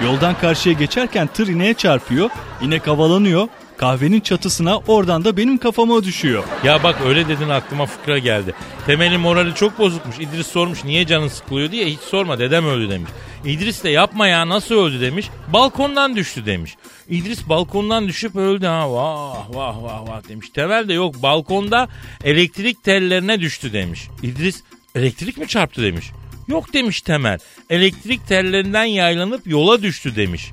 Yoldan 0.04 0.34
karşıya 0.34 0.74
geçerken 0.74 1.26
tır 1.26 1.48
ineğe 1.48 1.74
çarpıyor, 1.74 2.30
inek 2.62 2.86
havalanıyor, 2.86 3.48
kahvenin 3.78 4.20
çatısına 4.20 4.78
oradan 4.78 5.24
da 5.24 5.36
benim 5.36 5.58
kafama 5.58 6.04
düşüyor. 6.04 6.44
Ya 6.64 6.82
bak 6.82 6.96
öyle 7.06 7.28
dedin 7.28 7.48
aklıma 7.48 7.86
fıkra 7.86 8.18
geldi. 8.18 8.54
Temel'in 8.86 9.20
morali 9.20 9.54
çok 9.54 9.78
bozukmuş. 9.78 10.18
İdris 10.18 10.46
sormuş 10.46 10.84
niye 10.84 11.06
canın 11.06 11.28
sıkılıyor 11.28 11.70
diye 11.70 11.86
hiç 11.86 12.00
sorma 12.00 12.38
dedem 12.38 12.66
öldü 12.66 12.90
demiş. 12.90 13.10
İdris 13.44 13.84
de 13.84 13.90
yapma 13.90 14.26
ya 14.26 14.48
nasıl 14.48 14.74
öldü 14.74 15.00
demiş. 15.00 15.30
Balkondan 15.52 16.16
düştü 16.16 16.46
demiş. 16.46 16.76
İdris 17.08 17.48
balkondan 17.48 18.08
düşüp 18.08 18.36
öldü 18.36 18.66
ha 18.66 18.92
vah 18.92 19.54
vah 19.54 19.82
vah 19.82 20.08
vah 20.08 20.28
demiş. 20.28 20.48
Temel 20.54 20.88
de 20.88 20.92
yok 20.92 21.22
balkonda 21.22 21.88
elektrik 22.24 22.84
tellerine 22.84 23.40
düştü 23.40 23.72
demiş. 23.72 24.08
İdris 24.22 24.62
elektrik 24.94 25.38
mi 25.38 25.48
çarptı 25.48 25.82
demiş. 25.82 26.10
Yok 26.48 26.72
demiş 26.72 27.00
Temel. 27.00 27.38
Elektrik 27.70 28.28
tellerinden 28.28 28.84
yaylanıp 28.84 29.46
yola 29.46 29.82
düştü 29.82 30.16
demiş. 30.16 30.50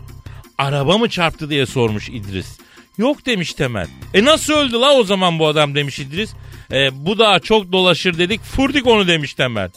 Araba 0.58 0.98
mı 0.98 1.10
çarptı 1.10 1.50
diye 1.50 1.66
sormuş 1.66 2.10
İdris. 2.10 2.58
Yok 2.98 3.26
demiş 3.26 3.54
Temel. 3.54 3.88
E 4.14 4.26
nasıl 4.26 4.54
öldü 4.54 4.80
la 4.80 4.94
o 4.94 5.04
zaman 5.04 5.40
bu 5.40 5.48
adam 5.48 5.76
demiş 5.76 6.00
İdris. 6.00 6.34
E, 6.72 7.06
bu 7.06 7.20
da 7.20 7.40
çok 7.40 7.72
dolaşır 7.72 8.18
dedik 8.18 8.44
furdik 8.44 8.88
onu 8.88 9.08
demiş 9.08 9.34
Temel. 9.34 9.70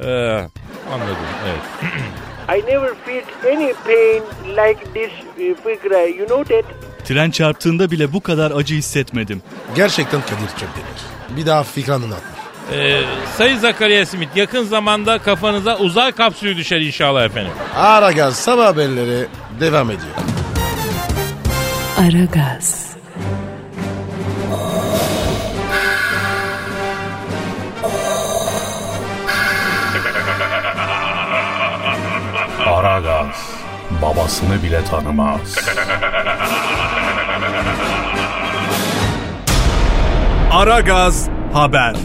Ee, 0.00 0.02
anladım 0.92 1.16
evet. 1.46 1.92
I 2.48 2.66
never 2.66 2.90
felt 3.06 3.24
any 3.46 3.72
pain 3.72 4.22
like 4.56 4.84
this 4.94 5.12
uh, 5.36 5.62
figure. 5.64 6.08
You 6.10 6.26
know 6.28 6.44
that? 6.62 6.64
Tren 7.08 7.30
çarptığında 7.30 7.90
bile 7.90 8.12
bu 8.12 8.20
kadar 8.20 8.50
acı 8.50 8.74
hissetmedim. 8.74 9.42
Gerçekten 9.76 10.20
Kadir 10.20 10.48
Çöpdemir. 10.48 11.02
Bir 11.36 11.46
daha 11.46 11.62
fikranın 11.62 12.10
atmış. 12.10 12.31
Ee, 12.72 13.00
Sayın 13.36 13.58
Zakariya 13.58 14.06
Smith 14.06 14.36
yakın 14.36 14.64
zamanda 14.64 15.18
kafanıza 15.18 15.78
uzay 15.78 16.12
kapsülü 16.12 16.56
düşer 16.56 16.80
inşallah 16.80 17.24
efendim. 17.24 17.52
Aragaz 17.76 18.36
sabah 18.36 18.66
haberleri 18.66 19.26
devam 19.60 19.90
ediyor. 19.90 20.14
Aragaz, 21.98 22.96
Aragaz 32.66 33.36
babasını 34.02 34.62
bile 34.62 34.84
tanımaz. 34.84 35.56
Aragaz 40.52 41.28
haber. 41.52 41.96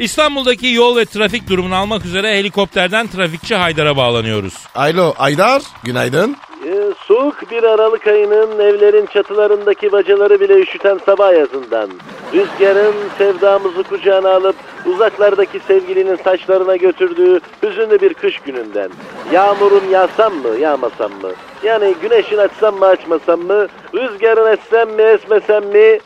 İstanbul'daki 0.00 0.68
yol 0.68 0.96
ve 0.96 1.04
trafik 1.04 1.48
durumunu 1.48 1.76
almak 1.76 2.04
üzere 2.04 2.38
helikopterden 2.38 3.06
trafikçi 3.06 3.54
Haydar'a 3.54 3.96
bağlanıyoruz. 3.96 4.54
Alo 4.74 5.14
Aydar 5.18 5.62
günaydın. 5.84 6.36
Ee, 6.66 6.92
soğuk 7.06 7.50
bir 7.50 7.62
Aralık 7.62 8.06
ayının 8.06 8.58
evlerin 8.58 9.06
çatılarındaki 9.06 9.92
bacaları 9.92 10.40
bile 10.40 10.54
üşüten 10.60 11.00
sabah 11.06 11.32
yazından. 11.32 11.90
Rüzgarın 12.34 12.94
sevdamızı 13.18 13.82
kucağına 13.82 14.30
alıp 14.30 14.56
uzaklardaki 14.86 15.60
sevgilinin 15.66 16.16
saçlarına 16.16 16.76
götürdüğü 16.76 17.40
hüzünlü 17.62 18.00
bir 18.00 18.14
kış 18.14 18.38
gününden. 18.38 18.90
Yağmurun 19.32 19.88
yağsam 19.90 20.34
mı 20.34 20.56
yağmasam 20.60 21.12
mı? 21.12 21.32
Yani 21.64 21.94
güneşin 22.02 22.36
açsam 22.36 22.78
mı 22.78 22.86
açmasam 22.86 23.40
mı? 23.40 23.66
Rüzgarın 23.94 24.52
essem 24.52 24.90
mi 24.90 25.02
esmesem 25.02 25.64
mi? 25.64 26.00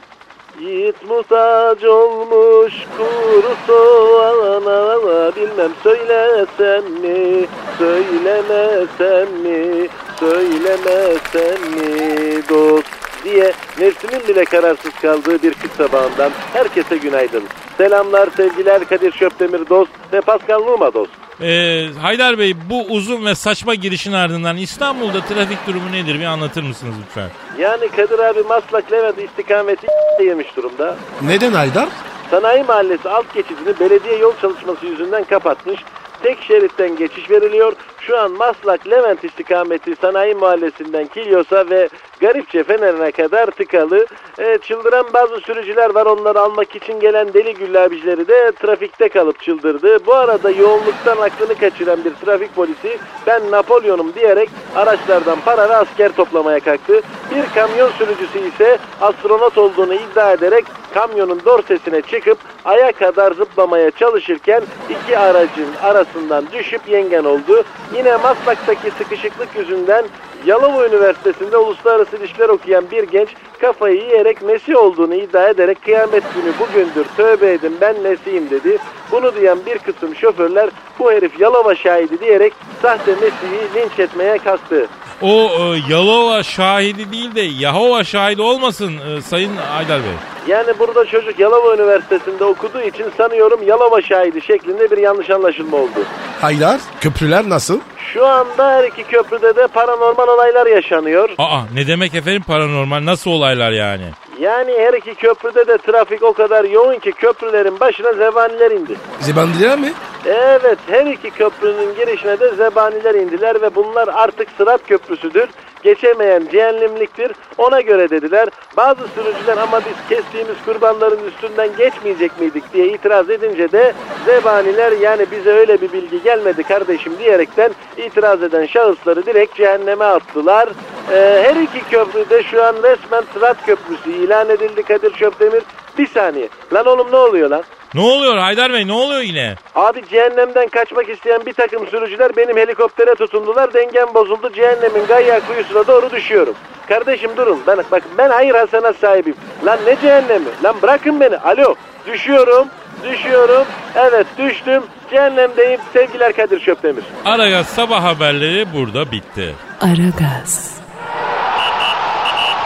Yiğit 0.61 1.08
muhtaç 1.08 1.84
olmuş 1.84 2.75
kuru 2.96 3.54
soğana. 3.66 5.37
Bilmem 5.37 5.73
söylesem 5.82 6.84
mi, 6.92 7.46
söylemesem 7.78 9.28
mi, 9.42 9.88
söylemesem 10.20 11.61
mi? 11.75 12.42
Dost 12.49 13.03
diye 13.25 13.52
nefsimin 13.78 14.28
bile 14.28 14.45
kararsız 14.45 14.93
kaldığı 15.02 15.43
bir 15.43 15.54
kış 15.54 15.71
sabahından 15.76 16.31
herkese 16.52 16.97
günaydın. 16.97 17.43
Selamlar, 17.76 18.28
sevgiler 18.37 18.88
Kadir 18.88 19.12
Şöpdemir 19.12 19.69
dost 19.69 19.90
ve 20.12 20.21
Pascal 20.21 20.61
Numa 20.61 20.95
dost. 20.95 21.11
Ee, 21.43 21.87
Haydar 22.00 22.38
Bey 22.38 22.54
bu 22.71 22.83
uzun 22.88 23.26
ve 23.26 23.35
saçma 23.35 23.75
girişin 23.75 24.12
ardından 24.12 24.57
İstanbul'da 24.57 25.21
trafik 25.21 25.66
durumu 25.66 25.93
nedir 25.93 26.21
bir 26.21 26.25
anlatır 26.25 26.62
mısınız 26.62 26.95
lütfen? 27.07 27.31
Yani 27.59 27.88
Kadir 27.88 28.19
abi 28.19 28.43
Maslak 28.43 28.93
Levent 28.93 29.19
istikameti 29.19 29.87
yemiş 30.25 30.57
durumda. 30.57 30.97
Neden 31.23 31.52
Aydar? 31.52 31.88
Sanayi 32.31 32.62
Mahallesi 32.62 33.09
alt 33.09 33.35
geçidini 33.35 33.81
belediye 33.81 34.16
yol 34.19 34.33
çalışması 34.40 34.87
yüzünden 34.87 35.25
kapatmış. 35.25 35.81
Tek 36.23 36.43
şeritten 36.43 36.97
geçiş 36.97 37.31
veriliyor. 37.31 37.73
Şu 38.06 38.18
an 38.18 38.32
Maslak 38.32 38.87
Levent 38.90 39.25
istikameti 39.25 39.96
Sanayi 39.96 40.34
Mahallesi'nden 40.34 41.06
Kilyos'a 41.06 41.70
ve 41.70 41.88
Garipçe 42.20 42.64
Fener'ine 42.64 43.12
kadar 43.12 43.46
tıkalı. 43.46 44.06
E, 44.38 44.58
çıldıran 44.58 45.06
bazı 45.14 45.40
sürücüler 45.40 45.94
var. 45.94 46.06
Onları 46.06 46.40
almak 46.40 46.76
için 46.76 47.00
gelen 47.00 47.34
deli 47.34 47.54
güllabicileri 47.54 48.28
de 48.28 48.52
trafikte 48.52 49.08
kalıp 49.08 49.42
çıldırdı. 49.42 50.06
Bu 50.06 50.14
arada 50.14 50.50
yoğunluktan 50.50 51.16
aklını 51.16 51.54
kaçıran 51.54 52.04
bir 52.04 52.14
trafik 52.14 52.54
polisi 52.54 52.99
ben 53.26 53.50
Napolyon'um 53.50 54.14
diyerek 54.14 54.50
araçlardan 54.76 55.38
para 55.44 55.68
ve 55.68 55.76
asker 55.76 56.12
toplamaya 56.12 56.61
kalktı. 56.61 57.00
Bir 57.34 57.54
kamyon 57.54 57.90
sürücüsü 57.90 58.38
ise 58.49 58.78
astronot 59.00 59.58
olduğunu 59.58 59.94
iddia 59.94 60.32
ederek 60.32 60.64
kamyonun 60.94 61.40
dorsesine 61.44 62.02
çıkıp 62.02 62.38
aya 62.64 62.92
kadar 62.92 63.32
zıplamaya 63.32 63.90
çalışırken 63.90 64.62
iki 64.90 65.18
aracın 65.18 65.68
arasından 65.82 66.44
düşüp 66.52 66.88
yengen 66.88 67.25
oldu. 67.25 67.64
Yine 67.97 68.17
Maslak'taki 68.17 68.91
sıkışıklık 68.91 69.49
yüzünden 69.57 70.05
Yalova 70.47 70.87
Üniversitesi'nde 70.87 71.57
uluslararası 71.57 72.17
ilişkiler 72.17 72.49
okuyan 72.49 72.91
bir 72.91 73.03
genç 73.03 73.29
kafayı 73.61 73.97
yiyerek 73.97 74.43
Mesih 74.43 74.77
olduğunu 74.77 75.15
iddia 75.15 75.49
ederek 75.49 75.83
kıyamet 75.85 76.25
günü 76.35 76.53
bugündür 76.61 77.07
tövbe 77.17 77.53
edin 77.53 77.77
ben 77.81 78.01
Mesih'im 78.01 78.51
dedi. 78.51 78.79
Bunu 79.11 79.35
duyan 79.35 79.59
bir 79.67 79.79
kısım 79.79 80.15
şoförler 80.15 80.71
bu 80.99 81.13
herif 81.13 81.41
Yalova 81.41 81.75
şahidi 81.75 82.21
diyerek 82.21 82.53
sahte 82.83 83.11
Mesih'i 83.11 83.75
linç 83.75 83.99
etmeye 83.99 84.39
kalktı. 84.39 84.87
O 85.23 85.28
e, 85.28 85.92
Yalova 85.92 86.42
şahidi 86.42 87.12
değil 87.12 87.35
de 87.35 87.40
Yahova 87.40 88.04
şahidi 88.04 88.42
olmasın 88.42 88.92
e, 88.99 89.23
Sayın 89.23 89.56
Haydar 89.56 90.00
Bey. 90.02 90.11
Yani 90.49 90.78
burada 90.78 91.04
çocuk 91.04 91.38
Yalova 91.38 91.75
Üniversitesi'nde 91.75 92.44
okuduğu 92.44 92.83
için 92.83 93.06
sanıyorum 93.16 93.61
Yalova 93.66 94.02
şahidi 94.02 94.42
şeklinde 94.42 94.90
bir 94.90 94.97
yanlış 94.99 95.30
anlaşılma 95.30 95.76
oldu. 95.76 96.04
Haydar 96.40 96.80
köprüler 97.00 97.49
nasıl? 97.49 97.80
Şu 98.12 98.26
anda 98.26 98.71
her 98.71 98.85
iki 98.85 99.04
köprüde 99.04 99.56
de 99.56 99.66
paranormal 99.66 100.28
olaylar 100.28 100.66
yaşanıyor. 100.66 101.28
Aa 101.38 101.61
ne 101.75 101.87
demek 101.87 102.14
efendim 102.14 102.42
paranormal 102.47 103.04
nasıl 103.04 103.30
olaylar 103.30 103.73
yani? 103.73 104.04
Yani 104.41 104.73
her 104.79 104.95
iki 104.95 105.14
köprüde 105.14 105.67
de 105.67 105.79
trafik 105.79 106.23
o 106.23 106.33
kadar 106.33 106.64
yoğun 106.64 106.99
ki 106.99 107.12
köprülerin 107.12 107.81
başına 107.81 108.12
zebaniler 108.12 108.71
indi. 108.71 108.97
Zibandiler 109.21 109.79
mi? 109.79 109.93
Evet 110.26 110.79
her 110.87 111.07
iki 111.07 111.31
köprünün 111.31 111.95
girişine 111.95 112.41
de 112.41 112.55
zebaniler 112.55 113.14
indiler 113.14 113.62
ve 113.62 113.75
bunlar 113.75 114.09
artık 114.09 114.49
Sırat 114.59 114.87
Köprüsüdür. 114.87 115.49
Geçemeyen 115.83 116.49
cehennemliktir 116.53 117.33
ona 117.59 117.81
göre 117.81 118.11
dediler. 118.11 118.49
Bazı 118.76 119.00
sürücüler 119.14 119.57
ama 119.57 119.81
biz 119.81 120.09
kestiğimiz 120.17 120.57
kurbanların 120.64 121.26
üstünden 121.26 121.69
geçmeyecek 121.76 122.41
miydik 122.41 122.73
diye 122.73 122.87
itiraz 122.87 123.31
edince 123.31 123.73
de 123.73 123.93
zebaniler 124.26 124.93
yani 124.93 125.26
bize 125.31 125.50
öyle 125.50 125.81
bir 125.81 125.93
bilgi 125.93 126.23
gelmedi 126.23 126.62
kardeşim 126.62 127.12
diyerekten 127.19 127.71
itiraz 127.97 128.43
eden 128.43 128.67
şahısları 128.67 129.26
direkt 129.26 129.57
cehenneme 129.57 130.05
attılar. 130.05 130.69
Ee, 131.12 131.44
her 131.49 131.56
iki 131.56 131.90
köprüde 131.90 132.42
şu 132.42 132.64
an 132.64 132.75
resmen 132.82 133.23
Sırat 133.34 133.66
Köprüsü 133.66 134.11
ilan 134.11 134.49
edildi 134.50 134.82
Kadir 134.82 135.14
Şöpdemir. 135.16 135.62
Bir 135.99 136.06
saniye. 136.06 136.49
Lan 136.73 136.87
oğlum 136.87 137.12
ne 137.12 137.16
oluyor 137.16 137.50
lan? 137.50 137.62
Ne 137.94 138.00
oluyor 138.00 138.37
Haydar 138.38 138.73
Bey 138.73 138.87
ne 138.87 138.92
oluyor 138.92 139.20
yine? 139.20 139.54
Abi 139.75 140.08
cehennemden 140.08 140.68
kaçmak 140.68 141.08
isteyen 141.08 141.46
bir 141.46 141.52
takım 141.52 141.87
sürücüler 141.88 142.37
benim 142.37 142.56
helikoptere 142.56 143.14
tutundular. 143.14 143.75
Dengem 143.75 144.14
bozuldu. 144.14 144.52
Cehennemin 144.52 145.06
gayya 145.06 145.40
kuyusuna 145.46 145.87
doğru 145.87 146.11
düşüyorum. 146.11 146.54
Kardeşim 146.88 147.30
durun. 147.37 147.61
Ben 147.66 147.78
bak 147.90 148.02
ben 148.18 148.30
hayır 148.30 148.54
hasenat 148.54 148.96
sahibiyim. 148.96 149.37
Lan 149.66 149.78
ne 149.87 149.96
cehennemi? 150.02 150.46
Lan 150.64 150.76
bırakın 150.82 151.20
beni. 151.20 151.38
Alo. 151.38 151.75
Düşüyorum. 152.06 152.68
Düşüyorum. 153.04 153.64
Evet 153.94 154.26
düştüm. 154.38 154.82
Cehennemdeyim. 155.11 155.80
Sevgiler 155.92 156.32
Kadir 156.32 156.61
Şöpdemir. 156.61 157.04
Aragaz 157.25 157.66
sabah 157.66 158.04
haberleri 158.04 158.66
burada 158.75 159.12
bitti. 159.12 159.54
Aragaz, 159.80 160.78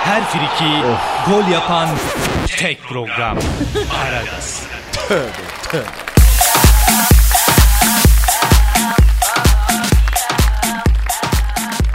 Her 0.08 0.24
friki 0.24 0.72
gol 1.26 1.52
yapan 1.52 1.88
tek 2.56 2.82
program. 2.82 3.38
Aragaz. 4.06 4.62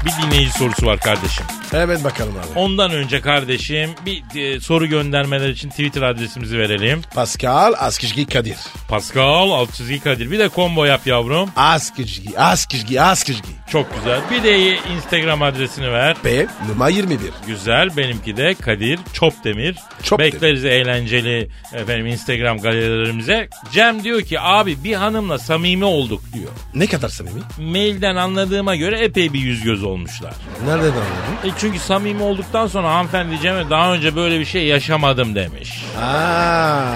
Bir 0.06 0.24
dinleyici 0.24 0.52
sorusu 0.52 0.86
var 0.86 1.00
kardeşim. 1.00 1.46
Hemen 1.74 2.04
bakalım 2.04 2.34
abi. 2.38 2.60
Ondan 2.60 2.92
önce 2.92 3.22
kardeşim 3.22 3.90
bir 4.06 4.24
e, 4.36 4.60
soru 4.60 4.86
göndermeler 4.86 5.50
için 5.50 5.70
Twitter 5.70 6.02
adresimizi 6.02 6.60
verelim. 6.60 7.02
Pascal 7.16 7.74
Askizgi 7.80 8.26
Kadir. 8.26 8.58
Pascal 8.90 9.52
alt 9.52 9.74
çizgi 9.74 10.00
Kadir. 10.00 10.32
Bir 10.32 10.40
de 10.40 10.50
combo 10.56 10.86
yap 10.86 11.08
yavrum. 11.08 11.50
Askizgi, 11.56 12.40
Askizgi, 12.40 13.02
Askizgi. 13.02 13.50
Çok 13.72 13.96
güzel. 13.96 14.22
Bir 14.32 14.44
de 14.44 14.78
Instagram 14.96 15.42
adresini 15.42 15.92
ver. 15.92 16.18
B 16.26 16.48
numara 16.70 16.90
21. 16.90 17.20
Güzel. 17.48 17.98
Benimki 17.98 18.38
de 18.38 18.54
Kadir 18.54 19.00
Çopdemir. 19.14 19.78
Çopdemir. 20.04 20.34
Bekleriz 20.34 20.66
eğlenceli 20.66 21.50
efendim 21.74 22.06
Instagram 22.08 22.58
galerilerimize. 22.58 23.50
Cem 23.72 24.04
diyor 24.04 24.22
ki 24.22 24.40
abi 24.40 24.84
bir 24.84 24.94
hanımla 24.94 25.40
samimi 25.40 25.86
olduk 25.86 26.22
diyor. 26.34 26.52
Ne 26.76 26.88
kadar 26.88 27.10
samimi? 27.10 27.42
Mailden 27.60 28.16
anladığıma 28.16 28.76
göre 28.76 29.00
epey 29.00 29.34
bir 29.34 29.40
yüz 29.40 29.64
göz 29.64 29.84
olmuşlar. 29.84 30.34
Nereden 30.66 30.84
anladın? 30.84 31.50
E 31.56 31.60
çünkü 31.64 31.80
samimi 31.80 32.24
olduktan 32.24 32.68
sonra 32.68 32.96
hanımefendi 32.96 33.40
Cem'e 33.40 33.70
daha 33.70 33.94
önce 33.94 34.16
böyle 34.16 34.40
bir 34.40 34.46
şey 34.46 34.66
yaşamadım 34.66 35.36
demiş. 35.36 35.86
Aa, 36.02 36.94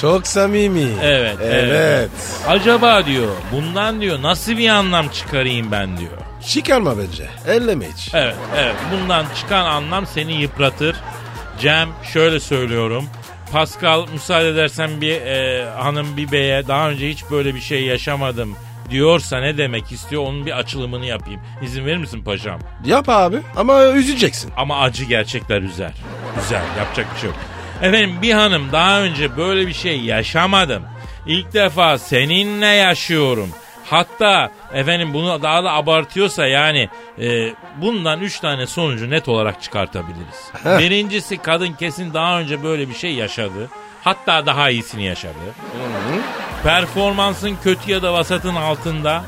çok 0.00 0.26
samimi. 0.26 0.88
Evet, 1.02 1.36
evet. 1.42 1.64
Evet. 1.70 2.10
Acaba 2.48 3.06
diyor 3.06 3.28
bundan 3.52 4.00
diyor 4.00 4.22
nasıl 4.22 4.56
bir 4.56 4.68
anlam 4.68 5.08
çıkarayım 5.08 5.72
ben 5.72 5.98
diyor. 5.98 6.12
Çıkarma 6.46 6.94
bence. 6.98 7.26
Elleme 7.46 7.86
hiç. 7.88 8.14
Evet, 8.14 8.34
evet. 8.56 8.74
Bundan 8.92 9.24
çıkan 9.36 9.64
anlam 9.64 10.06
seni 10.06 10.32
yıpratır. 10.32 10.96
Cem 11.60 11.88
şöyle 12.12 12.40
söylüyorum. 12.40 13.04
Pascal 13.52 14.06
müsaade 14.12 14.48
edersen 14.48 15.00
bir 15.00 15.20
e, 15.20 15.64
hanım 15.70 16.16
bir 16.16 16.32
beye 16.32 16.68
daha 16.68 16.90
önce 16.90 17.08
hiç 17.08 17.24
böyle 17.30 17.54
bir 17.54 17.60
şey 17.60 17.84
yaşamadım 17.84 18.56
diyorsa 18.92 19.40
ne 19.40 19.58
demek 19.58 19.92
istiyor 19.92 20.22
onun 20.22 20.46
bir 20.46 20.58
açılımını 20.58 21.06
yapayım. 21.06 21.40
İzin 21.62 21.86
verir 21.86 21.96
misin 21.96 22.24
paşam? 22.24 22.60
Yap 22.84 23.08
abi 23.08 23.36
ama 23.56 23.84
üzüleceksin. 23.84 24.52
Ama 24.56 24.80
acı 24.80 25.04
gerçekler 25.04 25.62
üzer. 25.62 25.92
Üzer 26.44 26.62
yapacak 26.78 27.06
bir 27.14 27.20
şey 27.20 27.30
yok. 27.30 27.38
Efendim 27.82 28.16
bir 28.22 28.32
hanım 28.32 28.72
daha 28.72 29.00
önce 29.00 29.36
böyle 29.36 29.66
bir 29.66 29.72
şey 29.72 30.00
yaşamadım. 30.00 30.82
İlk 31.26 31.52
defa 31.52 31.98
seninle 31.98 32.66
yaşıyorum. 32.66 33.48
Hatta 33.90 34.50
efendim 34.74 35.14
bunu 35.14 35.42
daha 35.42 35.64
da 35.64 35.72
abartıyorsa 35.72 36.46
yani 36.46 36.88
e, 37.20 37.54
bundan 37.76 38.20
üç 38.20 38.40
tane 38.40 38.66
sonucu 38.66 39.10
net 39.10 39.28
olarak 39.28 39.62
çıkartabiliriz. 39.62 40.50
Birincisi 40.78 41.36
kadın 41.38 41.72
kesin 41.72 42.14
daha 42.14 42.40
önce 42.40 42.62
böyle 42.62 42.88
bir 42.88 42.94
şey 42.94 43.14
yaşadı. 43.14 43.68
Hatta 44.04 44.46
daha 44.46 44.70
iyisini 44.70 45.04
yaşadı. 45.04 45.38
Performansın 46.64 47.56
kötü 47.64 47.90
ya 47.90 48.02
da 48.02 48.12
vasatın 48.12 48.54
altında. 48.54 49.24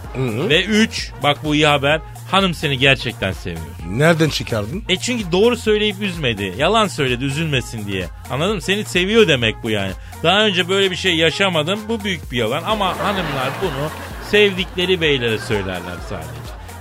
Ve 0.49 0.65
üç 0.65 1.13
bak 1.23 1.39
bu 1.45 1.55
iyi 1.55 1.67
haber 1.67 2.01
hanım 2.31 2.55
seni 2.55 2.79
gerçekten 2.79 3.33
seviyor. 3.33 3.65
Nereden 3.89 4.29
çıkardın? 4.29 4.83
E 4.89 4.97
çünkü 4.97 5.33
doğru 5.33 5.57
söyleyip 5.57 6.03
üzmedi. 6.03 6.55
Yalan 6.59 6.87
söyledi 6.87 7.25
üzülmesin 7.25 7.87
diye. 7.87 8.07
Anladın 8.31 8.55
mı? 8.55 8.63
Seni 8.63 8.85
seviyor 8.85 9.29
demek 9.29 9.55
bu 9.63 9.71
yani. 9.71 9.93
Daha 10.23 10.45
önce 10.47 10.69
böyle 10.69 10.91
bir 10.91 10.97
şey 10.97 11.17
yaşamadım. 11.17 11.81
Bu 11.89 12.05
büyük 12.05 12.33
bir 12.33 12.37
yalan. 12.39 12.63
Ama 12.63 12.99
hanımlar 12.99 13.51
bunu 13.63 13.91
sevdikleri 14.31 15.01
beylere 15.01 15.39
söylerler 15.39 15.97
sadece. 16.09 16.29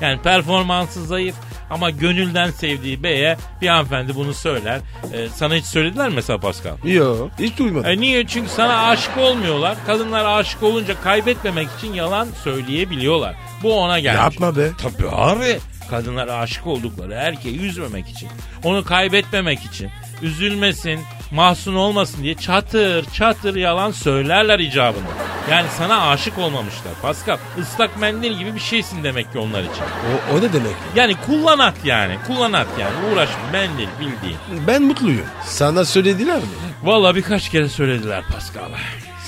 Yani 0.02 0.22
performansı 0.22 1.06
zayıf 1.06 1.36
ama 1.74 1.90
gönülden 1.90 2.52
sevdiği 2.52 3.04
beye 3.04 3.38
bir 3.62 3.68
hanımefendi 3.68 4.16
bunu 4.16 4.34
söyler. 4.34 4.80
E, 5.14 5.30
sana 5.30 5.56
hiç 5.56 5.66
söylediler 5.66 6.10
mi 6.10 6.16
mesela 6.16 6.40
Pascal? 6.40 6.76
Yo 6.84 7.30
hiç 7.40 7.58
duymadım. 7.58 7.90
E 7.92 7.98
niye? 8.00 8.28
Çünkü 8.28 8.50
sana 8.50 8.88
aşık 8.88 9.18
olmuyorlar. 9.18 9.78
Kadınlar 9.86 10.40
aşık 10.40 10.64
olunca 10.64 11.02
kaybetmemek 11.02 11.68
için 11.78 11.94
yalan 11.94 12.28
söyleyebiliyorlar. 12.44 13.36
Bu 13.64 13.80
ona 13.80 14.00
gelmiş. 14.00 14.24
Yapma 14.24 14.56
be. 14.58 14.70
Tabii 14.82 15.10
abi. 15.10 15.60
Kadınlar 15.90 16.28
aşık 16.28 16.68
oldukları 16.68 17.14
erkeği 17.14 17.60
üzmemek 17.60 18.10
için. 18.10 18.30
Onu 18.64 18.84
kaybetmemek 18.84 19.60
için. 19.64 19.90
Üzülmesin, 20.22 21.00
mahzun 21.34 21.76
olmasın 21.76 22.24
diye 22.24 22.36
çatır 22.36 23.06
çatır 23.06 23.56
yalan 23.56 23.92
söylerler 23.92 24.60
icabında. 24.60 25.08
Yani 25.52 25.68
sana 25.78 26.10
aşık 26.10 26.38
olmamışlar. 26.38 26.94
Pascal 27.02 27.38
ıslak 27.60 28.00
mendil 28.00 28.34
gibi 28.34 28.56
bir 28.56 28.60
şeysin 28.60 29.04
demek 29.04 29.32
ki 29.32 29.40
onlar 29.40 29.62
için. 29.62 29.84
O, 29.84 30.36
o 30.36 30.42
ne 30.42 30.54
demek? 30.54 30.76
Yani 30.96 31.16
kullanat 31.26 31.76
yani. 31.84 32.18
Kullanat 32.28 32.68
yani. 32.80 32.94
Uğraşma 33.14 33.44
mendil 33.52 33.88
bildiğin. 34.00 34.38
Ben 34.68 34.82
mutluyum. 34.84 35.26
Sana 35.46 35.86
söylediler 35.86 36.38
mi? 36.38 36.44
Valla 36.84 37.16
birkaç 37.16 37.50
kere 37.50 37.70
söylediler 37.70 38.24
Pascal. 38.34 38.70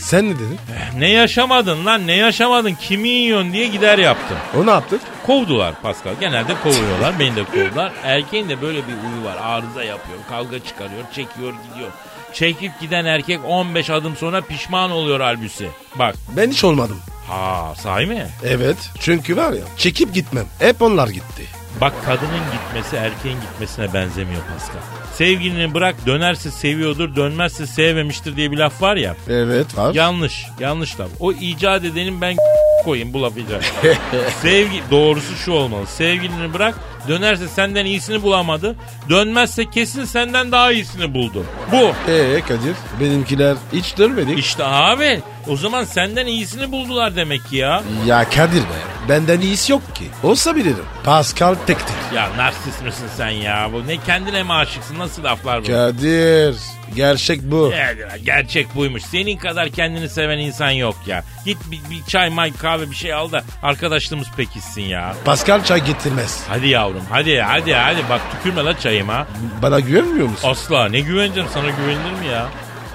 Sen 0.05 0.29
ne 0.29 0.35
dedin? 0.35 0.59
Ne 0.97 1.09
yaşamadın 1.09 1.85
lan 1.85 2.07
ne 2.07 2.13
yaşamadın 2.15 2.73
kimi 2.73 3.09
yiyorsun 3.09 3.53
diye 3.53 3.67
gider 3.67 3.97
yaptım. 3.97 4.37
O 4.57 4.65
ne 4.65 4.69
yaptı? 4.71 4.99
Kovdular 5.25 5.81
Pascal. 5.81 6.13
Genelde 6.19 6.53
kovuyorlar. 6.63 7.19
Beni 7.19 7.35
de 7.35 7.43
kovdular. 7.43 7.91
Erkeğin 8.03 8.49
de 8.49 8.61
böyle 8.61 8.77
bir 8.77 8.93
huyu 8.93 9.25
var. 9.25 9.37
Arıza 9.41 9.83
yapıyor. 9.83 10.17
Kavga 10.29 10.59
çıkarıyor. 10.59 11.03
Çekiyor 11.15 11.53
gidiyor. 11.69 11.91
Çekip 12.33 12.79
giden 12.79 13.05
erkek 13.05 13.39
15 13.47 13.89
adım 13.89 14.15
sonra 14.15 14.41
pişman 14.41 14.91
oluyor 14.91 15.19
halbuki. 15.19 15.69
Bak. 15.95 16.15
Ben 16.37 16.51
hiç 16.51 16.63
olmadım. 16.63 16.99
Ha 17.27 17.73
sahi 17.75 18.05
mi? 18.05 18.27
Evet. 18.43 18.77
Çünkü 18.99 19.37
var 19.37 19.53
ya 19.53 19.63
çekip 19.77 20.13
gitmem. 20.13 20.45
Hep 20.59 20.81
onlar 20.81 21.07
gitti. 21.07 21.43
Bak 21.81 21.93
kadının 22.05 22.41
gitmesi 22.53 22.95
erkeğin 22.95 23.37
gitmesine 23.41 23.93
benzemiyor 23.93 24.41
Pascal. 24.41 24.81
Sevgilini 25.17 25.73
bırak 25.73 25.95
dönerse 26.05 26.51
seviyordur 26.51 27.15
dönmezse 27.15 27.67
sevmemiştir 27.67 28.35
diye 28.35 28.51
bir 28.51 28.57
laf 28.57 28.81
var 28.81 28.95
ya. 28.95 29.15
Evet 29.29 29.77
var. 29.77 29.93
Yanlış. 29.93 30.45
Yanlış 30.59 30.99
laf. 30.99 31.09
O 31.19 31.31
icat 31.31 31.83
edenin 31.85 32.21
ben 32.21 32.35
koyayım 32.85 33.13
bu 33.13 33.21
lafı 33.23 33.39
icat. 33.39 33.63
Sevgi 34.41 34.81
doğrusu 34.91 35.35
şu 35.35 35.51
olmalı. 35.51 35.87
Sevgilini 35.87 36.53
bırak 36.53 36.75
dönerse 37.07 37.47
senden 37.47 37.85
iyisini 37.85 38.21
bulamadı. 38.23 38.75
Dönmezse 39.09 39.69
kesin 39.69 40.05
senden 40.05 40.51
daha 40.51 40.71
iyisini 40.71 41.13
buldu. 41.13 41.45
Bu. 41.71 42.11
Ee 42.11 42.41
Kadir 42.41 42.75
benimkiler 42.99 43.55
hiç 43.73 43.97
dönmedik. 43.97 44.39
İşte 44.39 44.63
abi 44.65 45.21
o 45.47 45.57
zaman 45.57 45.83
senden 45.83 46.25
iyisini 46.25 46.71
buldular 46.71 47.15
demek 47.15 47.45
ki 47.49 47.55
ya. 47.55 47.83
Ya 48.05 48.29
Kadir 48.29 48.61
be 48.61 48.79
benden 49.09 49.41
iyisi 49.41 49.71
yok 49.71 49.95
ki. 49.95 50.05
Olsa 50.23 50.55
bilirim. 50.55 50.85
Pascal 51.03 51.55
tektir. 51.67 51.95
Ya 52.15 52.29
narsist 52.37 52.83
misin 52.83 53.05
sen 53.17 53.29
ya? 53.29 53.69
Bu 53.73 53.87
ne 53.87 53.97
kendine 53.97 54.43
mi 54.43 54.53
aşıksın? 54.53 54.99
Nasıl 55.05 55.23
laflar 55.23 55.61
bu? 55.63 55.67
Kadir 55.67 56.55
gerçek 56.95 57.41
bu. 57.43 57.73
Ya, 57.77 57.93
gerçek 58.23 58.75
buymuş. 58.75 59.03
Senin 59.03 59.37
kadar 59.37 59.69
kendini 59.69 60.09
seven 60.09 60.37
insan 60.37 60.71
yok 60.71 60.95
ya. 61.07 61.23
Git 61.45 61.57
bir, 61.71 61.79
bir 61.89 62.05
çay 62.07 62.29
may 62.29 62.53
kahve 62.53 62.91
bir 62.91 62.95
şey 62.95 63.13
al 63.13 63.31
da 63.31 63.43
arkadaşlığımız 63.63 64.27
pekişsin 64.37 64.81
ya. 64.81 65.15
Pascal 65.25 65.63
çay 65.63 65.85
getirmez. 65.85 66.43
Hadi 66.49 66.67
yavrum 66.67 67.01
hadi 67.09 67.41
hadi 67.41 67.73
hadi 67.73 67.99
bak 68.09 68.21
tükürme 68.31 68.65
la 68.65 68.79
çayıma. 68.79 69.27
Bana 69.61 69.79
güvenmiyor 69.79 70.27
musun? 70.27 70.49
Asla 70.49 70.89
ne 70.89 70.99
güveneceğim 70.99 71.49
sana 71.53 71.69
güvenilir 71.69 72.19
mi 72.19 72.27
ya? 72.31 72.47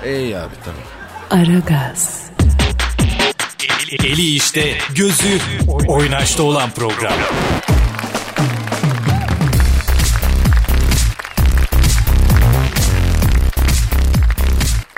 İyi 0.06 0.38
abi 0.38 0.54
tamam. 0.64 1.44
Aragaz, 1.48 2.30
Eli 3.92 4.34
işte, 4.34 4.78
gözü 4.94 5.38
oynaşta 5.88 6.42
olan 6.42 6.70
program. 6.70 7.12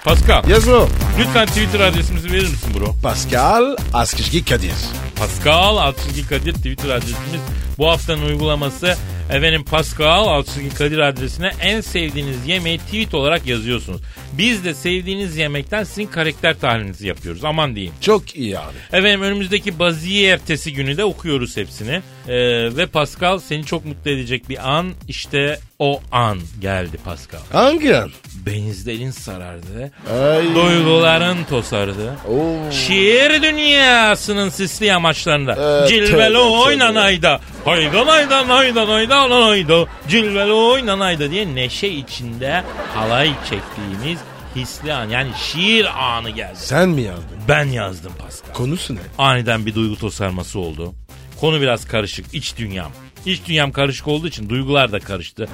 Pascal 0.04 0.42
bro. 0.66 0.88
lütfen 1.18 1.46
Twitter 1.46 1.80
adresimizi 1.80 2.32
verir 2.32 2.48
misin 2.48 2.74
bro? 2.74 2.94
Pascal 3.02 3.76
Askışgi 3.94 4.44
Kadir. 4.44 4.72
Pascal 5.18 5.76
Altçizgi 5.76 6.26
Kadir 6.28 6.52
Twitter 6.52 6.88
adresimiz. 6.88 7.40
Bu 7.78 7.88
haftanın 7.90 8.22
uygulaması 8.22 8.96
efendim 9.30 9.64
Pascal 9.64 10.26
Altçizgi 10.26 10.74
Kadir 10.74 10.98
adresine 10.98 11.52
en 11.60 11.80
sevdiğiniz 11.80 12.46
yemeği 12.46 12.78
tweet 12.78 13.14
olarak 13.14 13.46
yazıyorsunuz. 13.46 14.00
Biz 14.32 14.64
de 14.64 14.74
sevdiğiniz 14.74 15.36
yemekten 15.36 15.84
sizin 15.84 16.06
karakter 16.06 16.58
tahlilinizi 16.60 17.08
yapıyoruz. 17.08 17.44
Aman 17.44 17.74
diyeyim. 17.74 17.94
Çok 18.00 18.36
iyi 18.36 18.58
abi. 18.58 18.76
Efendim 18.92 19.22
önümüzdeki 19.22 19.78
baziye 19.78 20.32
ertesi 20.32 20.72
günü 20.72 20.96
de 20.96 21.04
okuyoruz 21.04 21.56
hepsini. 21.56 22.02
Ee, 22.28 22.34
ve 22.76 22.86
Pascal 22.86 23.38
seni 23.38 23.64
çok 23.64 23.84
mutlu 23.84 24.10
edecek 24.10 24.48
bir 24.48 24.70
an 24.70 24.92
işte 25.08 25.58
o 25.78 26.00
an 26.12 26.38
geldi 26.60 26.96
Pascal. 27.04 27.40
Hangi 27.52 27.96
an? 27.96 28.10
Benizlerin 28.46 29.10
sarardı. 29.10 29.90
Ay. 30.22 30.54
Duyguların 30.54 31.44
tosardı. 31.44 32.14
Oo. 32.28 32.70
Şiir 32.72 33.42
dünyasının 33.42 34.48
sisli 34.48 34.86
yamaçlarında. 34.86 35.78
Evet, 35.80 35.88
Cilveli 35.88 36.32
tövbe, 36.32 36.38
oynanayda. 36.38 37.40
Haydan 37.64 38.06
haydan 38.06 38.44
haydan 38.44 38.86
haydan 38.86 39.11
hayda. 39.14 39.86
Cilveli 40.08 40.52
oynanayda 40.52 41.30
diye 41.30 41.54
neşe 41.54 41.88
içinde 41.88 42.64
halay 42.94 43.32
çektiğimiz 43.50 44.18
hisli 44.56 44.92
an 44.94 45.08
yani 45.08 45.30
şiir 45.36 46.14
anı 46.14 46.30
geldi. 46.30 46.56
Sen 46.56 46.88
mi 46.88 47.02
yazdın? 47.02 47.38
Ben 47.48 47.64
yazdım 47.64 48.12
Pascal. 48.18 48.52
Konusu 48.54 48.94
ne? 48.94 48.98
Aniden 49.18 49.66
bir 49.66 49.74
duygu 49.74 49.96
tosarması 49.96 50.58
oldu. 50.58 50.94
Konu 51.40 51.60
biraz 51.60 51.88
karışık. 51.88 52.34
iç 52.34 52.56
dünyam. 52.56 52.92
İç 53.26 53.40
dünyam 53.46 53.72
karışık 53.72 54.08
olduğu 54.08 54.28
için 54.28 54.48
duygular 54.48 54.92
da 54.92 55.00
karıştı. 55.00 55.48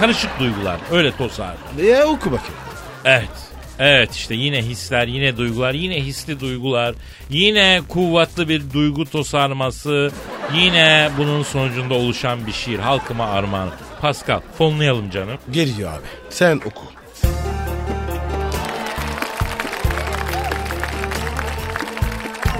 Karışık 0.00 0.38
duygular. 0.38 0.78
Öyle 0.92 1.16
tosardı. 1.16 1.58
E 1.86 2.04
oku 2.04 2.32
bakayım. 2.32 2.54
Evet. 3.04 3.51
Evet 3.78 4.14
işte 4.14 4.34
yine 4.34 4.62
hisler, 4.62 5.06
yine 5.06 5.36
duygular, 5.36 5.74
yine 5.74 5.96
hisli 6.04 6.40
duygular, 6.40 6.94
yine 7.30 7.80
kuvvetli 7.88 8.48
bir 8.48 8.62
duygu 8.72 9.04
tosarması, 9.04 10.10
yine 10.54 11.10
bunun 11.18 11.42
sonucunda 11.42 11.94
oluşan 11.94 12.46
bir 12.46 12.52
şiir. 12.52 12.78
Halkıma 12.78 13.26
armağan. 13.26 13.70
Pascal 14.00 14.40
fonlayalım 14.58 15.10
canım. 15.10 15.38
Geliyor 15.50 15.92
abi. 15.92 16.06
Sen 16.30 16.56
oku. 16.56 16.82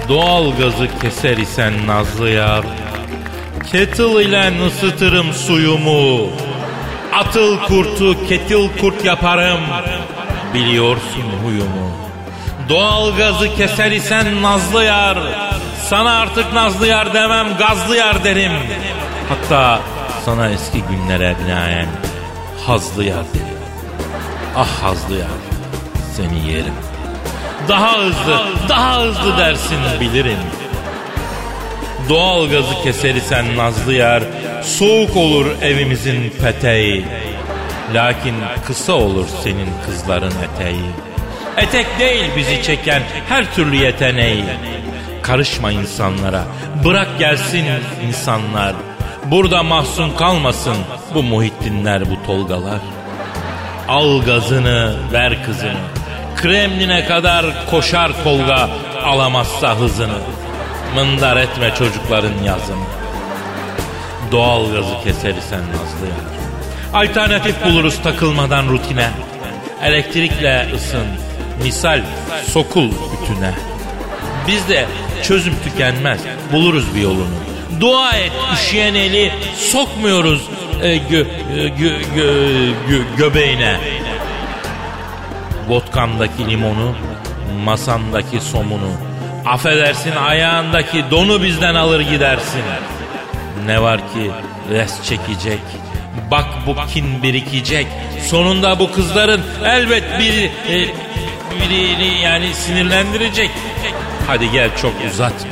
Doğal 0.09 0.57
gazı 0.57 0.87
keser 1.01 1.37
isen 1.37 1.87
nazlı 1.87 2.29
yar. 2.29 2.65
Kettle 3.71 4.23
ile 4.23 4.65
ısıtırım 4.67 5.33
suyumu. 5.33 6.29
Atıl 7.13 7.59
kurtu 7.59 8.27
ketil 8.27 8.69
kurt 8.81 9.05
yaparım. 9.05 9.59
Biliyorsun 10.53 11.23
huyumu. 11.43 11.91
Doğal 12.69 13.17
gazı 13.17 13.55
keser 13.55 13.91
isen 13.91 14.41
nazlı 14.41 14.83
yar. 14.83 15.17
Sana 15.89 16.19
artık 16.19 16.53
nazlı 16.53 16.87
yar 16.87 17.13
demem 17.13 17.47
gazlı 17.57 17.95
yar 17.95 18.23
derim. 18.23 18.51
Hatta 19.29 19.79
sana 20.25 20.49
eski 20.49 20.81
günlere 20.81 21.35
binaen 21.45 21.87
hazlı 22.67 23.03
yar 23.03 23.23
derim. 23.33 23.57
Ah 24.57 24.83
hazlı 24.83 25.15
yar 25.15 25.27
seni 26.15 26.51
yerim. 26.51 26.73
Daha 27.69 27.97
hızlı, 27.97 28.39
daha 28.69 29.01
hızlı 29.01 29.37
dersin 29.37 29.79
bilirim. 29.99 30.37
Doğal 32.09 32.49
gazı 32.49 32.83
keser 32.83 33.15
isen 33.15 33.57
nazlı 33.57 33.93
yer, 33.93 34.23
soğuk 34.63 35.17
olur 35.17 35.45
evimizin 35.61 36.33
peteği. 36.41 37.05
Lakin 37.93 38.35
kısa 38.65 38.93
olur 38.93 39.25
senin 39.43 39.69
kızların 39.85 40.33
eteği. 40.43 40.91
Etek 41.57 41.99
değil 41.99 42.31
bizi 42.37 42.63
çeken 42.63 43.01
her 43.29 43.53
türlü 43.55 43.75
yeteneği. 43.75 44.45
Karışma 45.21 45.71
insanlara, 45.71 46.43
bırak 46.85 47.19
gelsin 47.19 47.65
insanlar. 48.07 48.75
Burada 49.25 49.63
mahzun 49.63 50.09
kalmasın 50.09 50.77
bu 51.13 51.23
muhittinler, 51.23 52.01
bu 52.11 52.25
tolgalar. 52.25 52.79
Al 53.87 54.21
gazını, 54.21 54.95
ver 55.13 55.45
kızını. 55.45 55.79
Kremline 56.35 57.05
kadar 57.05 57.45
koşar 57.71 58.23
Tolga 58.23 58.69
alamazsa 59.03 59.75
hızını. 59.75 60.19
Mındar 60.95 61.37
etme 61.37 61.73
çocukların 61.77 62.43
yazını. 62.45 62.85
Doğal 64.31 64.65
gazı 64.71 65.03
keserisen 65.03 65.61
nazlı 65.61 66.05
yar. 66.07 66.32
Alternatif 66.93 67.65
buluruz 67.65 68.01
takılmadan 68.03 68.67
rutine. 68.69 69.09
Elektrikle 69.83 70.67
ısın. 70.75 71.05
Misal 71.63 72.01
sokul 72.47 72.89
bütüne. 72.91 73.51
Bizde 74.47 74.85
çözüm 75.23 75.53
tükenmez. 75.63 76.19
Buluruz 76.51 76.95
bir 76.95 77.01
yolunu. 77.01 77.35
Dua 77.79 78.11
et 78.11 78.31
üşüyen 78.53 78.93
eli 78.93 79.31
sokmuyoruz 79.57 80.41
e, 80.81 80.97
gö, 80.97 81.19
e, 81.19 81.67
gö, 81.67 81.89
gö, 82.15 82.31
gö- 82.89 83.15
göbeğine. 83.17 83.77
Vodkamdaki 85.67 86.47
limonu, 86.49 86.95
masandaki 87.63 88.39
somunu. 88.41 88.91
Affedersin 89.45 90.15
ayağındaki 90.15 91.03
donu 91.11 91.43
bizden 91.43 91.75
alır 91.75 91.99
gidersin. 91.99 92.61
Ne 93.65 93.81
var 93.81 93.97
ki 93.99 94.31
res 94.71 95.03
çekecek. 95.03 95.59
Bak 96.31 96.45
bu 96.67 96.75
kin 96.93 97.23
birikecek. 97.23 97.87
Sonunda 98.27 98.79
bu 98.79 98.91
kızların 98.91 99.41
elbet 99.65 100.03
bir 100.19 100.43
e, 100.43 100.87
birini 101.61 102.21
yani 102.23 102.53
sinirlendirecek. 102.53 103.51
Hadi 104.27 104.51
gel 104.51 104.69
çok 104.81 104.93
uzatma. 105.11 105.49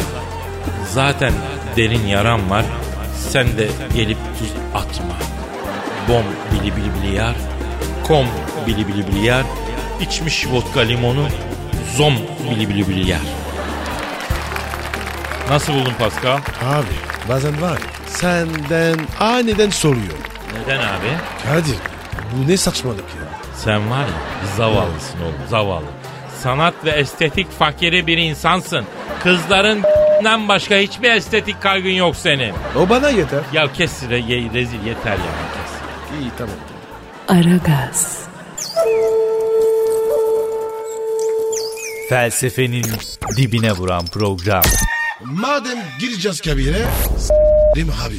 Zaten 0.90 1.34
derin 1.78 2.08
yaram 2.08 2.50
var. 2.50 2.66
Sen 3.30 3.58
de 3.58 3.68
gelip 3.96 4.18
tuz 4.40 4.50
atma. 4.76 5.16
Bom 6.10 6.24
bili 6.52 6.76
bili 6.76 6.86
bili 6.94 7.16
yar. 7.16 7.36
Kom 8.08 8.28
bili 8.68 8.88
bili 8.88 9.08
bili 9.08 9.26
yar. 9.26 9.44
İçmiş 10.02 10.48
vodka 10.48 10.80
limonu. 10.80 11.28
Zom 11.98 12.14
bili 12.52 12.70
bili 12.70 12.88
bili 12.90 13.10
yar. 13.10 13.22
Nasıl 15.50 15.74
buldun 15.74 15.94
Pascal? 16.00 16.38
Abi 16.62 16.88
bazen 17.30 17.62
var 17.62 17.80
senden 18.12 19.00
aniden 19.20 19.70
soruyor. 19.70 20.31
Neden 20.60 20.80
abi? 20.80 21.08
Kadir 21.48 21.76
bu 22.38 22.48
ne 22.52 22.58
saçmalık 22.58 23.00
ya. 23.00 23.28
Sen 23.56 23.92
var 23.92 24.00
ya 24.06 24.48
zavallısın 24.58 25.22
oğlum 25.22 25.36
zavallı. 25.50 25.86
Sanat 26.44 26.74
ve 26.86 26.90
estetik 26.90 27.52
fakiri 27.60 28.08
bir 28.08 28.18
insansın. 28.18 28.86
Kızların 29.24 29.84
başka 30.48 30.76
hiçbir 30.76 31.12
estetik 31.12 31.62
kaygın 31.62 31.90
yok 31.90 32.16
senin. 32.16 32.54
O 32.80 32.90
bana 32.90 33.10
yeter. 33.10 33.40
Ya 33.54 33.74
kes 33.74 34.04
re- 34.04 34.32
ye- 34.32 34.54
rezil 34.54 34.86
yeter 34.86 35.12
ya 35.12 35.18
kes. 35.18 35.72
İyi 36.22 36.32
tamam. 36.38 36.56
Aragaz, 37.28 38.18
Felsefenin 42.10 42.86
dibine 43.38 43.72
vuran 43.72 44.06
program. 44.06 44.64
Madem 45.24 45.78
gireceğiz 46.00 46.42
kabire 46.42 46.86
s**rim 47.18 47.90
abi. 48.08 48.16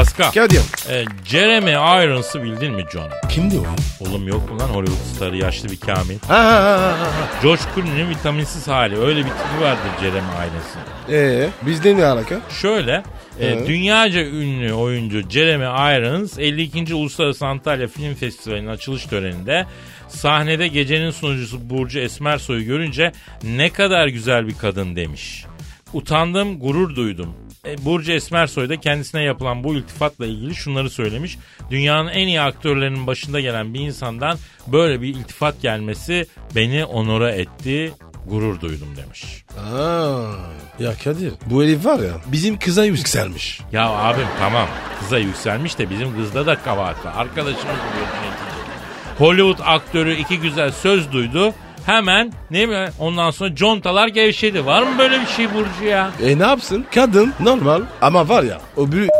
Pascal, 0.00 0.30
Kadir 0.32 0.60
e, 0.90 1.04
Jeremy 1.24 1.70
Irons'ı 1.70 2.42
bildin 2.42 2.74
mi 2.74 2.84
John? 2.92 3.10
kimdi 3.28 3.58
o? 3.58 3.64
Oğlum 4.04 4.28
yok 4.28 4.50
mu 4.50 4.58
lan 4.58 4.68
Hollywood 4.68 5.16
starı 5.16 5.36
yaşlı 5.36 5.68
bir 5.68 5.76
kamil? 5.80 6.18
Ha 6.28 6.44
ha 6.44 6.62
ha 6.62 6.98
ha. 7.00 7.08
George 7.42 7.62
Clooney'nin 7.74 8.10
vitaminsiz 8.10 8.68
hali. 8.68 8.98
Öyle 8.98 9.18
bir 9.18 9.30
tipi 9.30 9.60
vardır 9.60 9.90
Jeremy 10.00 10.26
Irons'ın. 10.26 11.12
Ee 11.14 11.48
bizde 11.66 11.96
ne 11.96 12.04
alaka? 12.04 12.40
Şöyle 12.62 13.02
e, 13.40 13.66
dünyaca 13.66 14.20
ünlü 14.20 14.72
oyuncu 14.72 15.28
Jeremy 15.30 15.64
Irons 15.64 16.38
52. 16.38 16.94
Uluslararası 16.94 17.46
Antalya 17.46 17.88
Film 17.88 18.14
Festivali'nin 18.14 18.68
açılış 18.68 19.04
töreninde 19.04 19.66
sahnede 20.08 20.68
gecenin 20.68 21.10
sunucusu 21.10 21.70
Burcu 21.70 21.98
Esmersoy'u 21.98 22.64
görünce 22.64 23.12
ne 23.42 23.70
kadar 23.70 24.08
güzel 24.08 24.46
bir 24.48 24.58
kadın 24.58 24.96
demiş. 24.96 25.44
Utandım, 25.92 26.60
gurur 26.60 26.96
duydum. 26.96 27.34
E, 27.66 27.84
Burcu 27.84 28.12
Esmersoy 28.12 28.68
da 28.68 28.80
kendisine 28.80 29.22
yapılan 29.22 29.64
bu 29.64 29.74
iltifatla 29.74 30.26
ilgili 30.26 30.54
şunları 30.54 30.90
söylemiş. 30.90 31.38
Dünyanın 31.70 32.08
en 32.08 32.26
iyi 32.28 32.40
aktörlerinin 32.40 33.06
başında 33.06 33.40
gelen 33.40 33.74
bir 33.74 33.80
insandan 33.80 34.38
böyle 34.66 35.02
bir 35.02 35.08
iltifat 35.08 35.62
gelmesi 35.62 36.26
beni 36.56 36.84
onora 36.84 37.30
etti, 37.30 37.92
gurur 38.26 38.60
duydum 38.60 38.88
demiş. 38.96 39.44
Aa, 39.58 40.32
ya 40.78 40.94
Kadir 41.04 41.32
bu 41.46 41.62
herif 41.62 41.84
var 41.86 41.98
ya 41.98 42.12
bizim 42.26 42.58
kıza 42.58 42.84
yükselmiş. 42.84 43.60
Ya 43.72 43.88
abim 43.90 44.26
tamam 44.38 44.68
kıza 45.00 45.18
yükselmiş 45.18 45.78
de 45.78 45.90
bizim 45.90 46.16
kızda 46.16 46.46
da 46.46 46.62
kabahat 46.62 47.04
var. 47.06 47.12
Arkadaşımız 47.16 47.64
bu. 47.66 49.24
Hollywood 49.24 49.58
aktörü 49.64 50.14
iki 50.16 50.38
güzel 50.40 50.72
söz 50.72 51.12
duydu. 51.12 51.54
Hemen 51.86 52.32
ne 52.50 52.66
mi 52.66 52.88
ondan 52.98 53.30
sonra 53.30 53.54
contalar 53.54 54.08
gevşedi. 54.08 54.66
Var 54.66 54.82
mı 54.82 54.88
böyle 54.98 55.20
bir 55.20 55.26
şey 55.26 55.54
Burcu 55.54 55.84
ya? 55.84 56.10
E 56.24 56.38
ne 56.38 56.42
yapsın? 56.46 56.86
Kadın 56.94 57.32
normal 57.40 57.82
ama 58.02 58.28
var 58.28 58.42
ya 58.42 58.58
o 58.76 58.92
büyük 58.92 59.10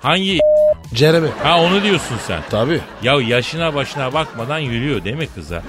Hangi 0.00 0.38
Jeremy. 0.94 1.28
ha 1.42 1.60
onu 1.60 1.82
diyorsun 1.82 2.16
sen. 2.26 2.40
Tabii. 2.50 2.80
Ya 3.02 3.14
yaşına 3.20 3.74
başına 3.74 4.12
bakmadan 4.12 4.58
yürüyor 4.58 5.04
değil 5.04 5.16
mi 5.16 5.28
kıza? 5.34 5.62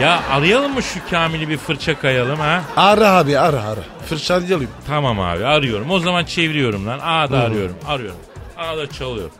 Ya 0.00 0.20
arayalım 0.30 0.74
mı 0.74 0.82
şu 0.82 1.00
Kamil'i 1.10 1.48
bir 1.48 1.56
fırça 1.56 2.00
kayalım 2.00 2.38
ha? 2.40 2.62
Ara 2.76 3.10
abi 3.10 3.38
ara 3.38 3.62
ara. 3.64 3.80
Fırçalayalım. 4.08 4.68
Tamam 4.86 5.20
abi 5.20 5.46
arıyorum. 5.46 5.90
O 5.90 5.98
zaman 5.98 6.24
çeviriyorum 6.24 6.86
lan. 6.86 6.98
A'da 7.02 7.38
arıyorum. 7.38 7.76
Arıyorum. 7.88 8.18
A'da 8.58 8.90
çalıyor. 8.90 9.30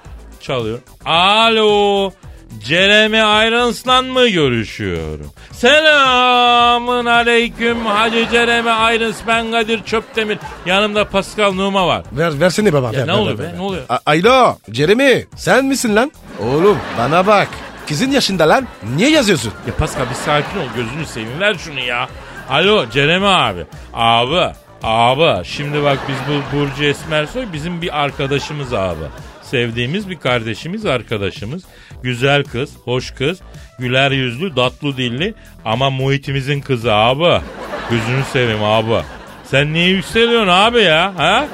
Çalıyor. 0.40 0.78
Alo. 1.04 2.12
Jeremy 2.60 3.18
Irons'la 3.48 4.02
mı 4.02 4.28
görüşüyorum? 4.28 5.30
Selamın 5.52 7.06
aleyküm 7.06 7.86
Hacı 7.86 8.26
Jeremy 8.30 8.96
Irons 8.96 9.16
ben 9.26 9.50
Kadir 9.52 9.84
Çöptemir. 9.84 10.38
Yanımda 10.66 11.04
Pascal 11.08 11.52
Numa 11.52 11.86
var. 11.86 12.02
Ver, 12.12 12.40
versene 12.40 12.72
baba. 12.72 12.92
ver, 12.92 13.06
ne 13.06 13.12
ver, 13.12 13.18
oluyor 13.18 13.38
ver, 13.38 13.46
be, 13.46 13.52
ver. 13.52 13.56
ne 13.58 13.62
oluyor? 13.62 13.82
A- 13.88 13.98
Alo 14.06 14.56
Jeremy 14.72 15.24
sen 15.36 15.64
misin 15.64 15.96
lan? 15.96 16.12
Oğlum 16.40 16.78
bana 16.98 17.26
bak. 17.26 17.48
Kızın 17.88 18.10
yaşında 18.10 18.48
lan. 18.48 18.66
Niye 18.96 19.10
yazıyorsun? 19.10 19.52
Ya 19.66 19.74
Pascal 19.76 20.10
bir 20.10 20.14
sakin 20.14 20.58
ol 20.58 20.64
gözünü 20.76 21.06
seveyim 21.06 21.40
ver 21.40 21.54
şunu 21.54 21.80
ya. 21.80 22.08
Alo 22.50 22.86
Jeremy 22.90 23.26
abi. 23.26 23.64
Abi 23.94 24.52
Abi 24.82 25.44
şimdi 25.44 25.82
bak 25.82 25.98
biz 26.08 26.16
bu 26.28 26.56
Burcu 26.58 26.84
Esmersoy 26.84 27.44
bizim 27.52 27.82
bir 27.82 28.00
arkadaşımız 28.02 28.72
abi. 28.74 29.04
Sevdiğimiz 29.52 30.10
bir 30.10 30.18
kardeşimiz 30.18 30.86
arkadaşımız. 30.86 31.62
Güzel 32.02 32.44
kız, 32.44 32.70
hoş 32.84 33.10
kız, 33.10 33.40
güler 33.78 34.10
yüzlü, 34.10 34.54
tatlı 34.54 34.96
dilli 34.96 35.34
ama 35.64 35.90
muhitimizin 35.90 36.60
kızı 36.60 36.92
abi. 36.94 37.42
Gözünü 37.90 38.22
seveyim 38.32 38.64
abi. 38.64 39.04
Sen 39.44 39.72
niye 39.72 39.88
yükseliyorsun 39.88 40.48
abi 40.48 40.82
ya? 40.82 41.14
Ha? 41.16 41.46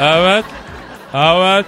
Evet. 0.00 0.44
Evet. 1.14 1.66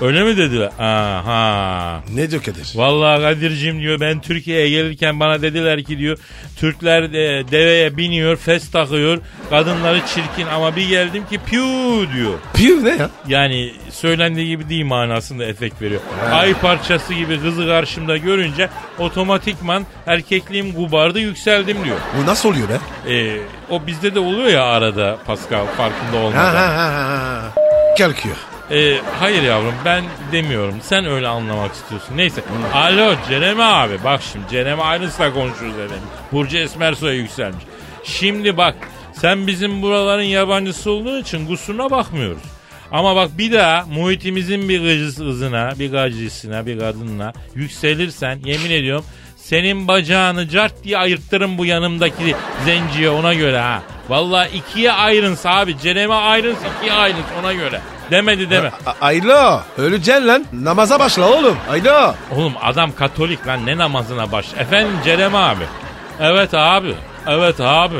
Öyle 0.00 0.22
mi 0.24 0.36
dediler? 0.36 0.70
Aha. 0.78 2.00
Ne 2.14 2.30
diyor 2.30 2.42
Kadir? 2.42 2.72
Vallahi 2.74 3.22
Kadir'cim 3.22 3.80
diyor 3.80 4.00
ben 4.00 4.20
Türkiye'ye 4.20 4.70
gelirken 4.70 5.20
bana 5.20 5.42
dediler 5.42 5.82
ki 5.84 5.98
diyor 5.98 6.18
Türkler 6.56 7.12
de 7.12 7.44
deveye 7.50 7.96
biniyor 7.96 8.36
fes 8.36 8.70
takıyor 8.70 9.18
kadınları 9.50 10.00
çirkin 10.06 10.46
ama 10.54 10.76
bir 10.76 10.88
geldim 10.88 11.26
ki 11.30 11.38
piu 11.46 11.62
diyor. 12.14 12.34
Piv 12.54 12.84
ne 12.84 12.90
ya? 12.90 13.10
Yani 13.28 13.72
söylendiği 13.90 14.48
gibi 14.48 14.68
değil 14.68 14.84
manasında 14.84 15.44
efekt 15.44 15.82
veriyor. 15.82 16.00
Ay 16.32 16.54
parçası 16.54 17.14
gibi 17.14 17.40
kızı 17.40 17.66
karşımda 17.66 18.16
görünce 18.16 18.68
otomatikman 18.98 19.86
erkekliğim 20.06 20.72
gubardı 20.72 21.18
yükseldim 21.20 21.84
diyor. 21.84 21.96
Bu 22.22 22.26
nasıl 22.26 22.48
oluyor 22.48 22.68
be? 22.68 22.78
Ee, 23.12 23.36
o 23.70 23.86
bizde 23.86 24.14
de 24.14 24.18
oluyor 24.20 24.48
ya 24.48 24.64
arada 24.64 25.18
Pascal 25.26 25.66
farkında 25.66 26.18
Ha 26.20 26.24
olmadan. 26.24 26.54
ha 26.54 26.76
ha 26.76 26.92
ha. 26.94 27.54
Kalkıyor. 27.98 28.36
Ee, 28.70 28.98
hayır 29.20 29.42
yavrum 29.42 29.74
ben 29.84 30.04
demiyorum. 30.32 30.74
Sen 30.82 31.04
öyle 31.06 31.28
anlamak 31.28 31.72
istiyorsun. 31.74 32.16
Neyse. 32.16 32.42
Alo 32.74 33.14
Cereme 33.28 33.62
abi. 33.62 34.04
Bak 34.04 34.20
şimdi 34.32 34.44
Cereme 34.50 34.82
aynısıyla 34.82 35.32
konuşuyoruz 35.34 35.78
efendim. 35.78 36.06
Burcu 36.32 36.58
Esmersoy'a 36.58 37.14
yükselmiş. 37.14 37.64
Şimdi 38.04 38.56
bak 38.56 38.74
sen 39.12 39.46
bizim 39.46 39.82
buraların 39.82 40.22
yabancısı 40.22 40.90
olduğu 40.90 41.18
için 41.18 41.46
kusuruna 41.46 41.90
bakmıyoruz. 41.90 42.42
Ama 42.92 43.16
bak 43.16 43.30
bir 43.38 43.52
daha 43.52 43.86
muhitimizin 43.86 44.68
bir 44.68 44.78
kızı- 44.80 45.24
kızına, 45.24 45.72
bir 45.78 45.92
gacısına, 45.92 46.66
bir 46.66 46.78
kadınla 46.78 47.32
yükselirsen 47.54 48.38
yemin 48.44 48.70
ediyorum 48.70 49.04
senin 49.36 49.88
bacağını 49.88 50.48
cart 50.48 50.84
diye 50.84 50.98
ayırttırın 50.98 51.58
bu 51.58 51.64
yanımdaki 51.66 52.34
zenciye 52.64 53.10
ona 53.10 53.34
göre 53.34 53.58
ha. 53.60 53.82
Vallahi 54.08 54.56
ikiye 54.56 54.92
ayrıns 54.92 55.46
abi. 55.46 55.78
Cereme 55.78 56.14
ayrıns 56.14 56.58
ikiye 56.78 56.92
ayrıns 56.92 57.24
ona 57.40 57.52
göre. 57.52 57.80
Demedi 58.10 58.50
deme. 58.50 58.70
A- 58.86 59.06
Aylo. 59.06 59.60
Öleceksin 59.78 60.26
lan. 60.28 60.44
Namaza 60.52 60.98
başla 61.00 61.32
oğlum. 61.38 61.56
Aylo. 61.70 62.14
Oğlum 62.36 62.52
adam 62.62 62.92
katolik 62.92 63.46
lan 63.46 63.66
ne 63.66 63.76
namazına 63.78 64.32
baş. 64.32 64.46
Efendim 64.58 64.92
Cereme 65.04 65.38
abi. 65.38 65.64
Evet 66.20 66.54
abi. 66.54 66.94
Evet 67.26 67.60
abi. 67.60 67.98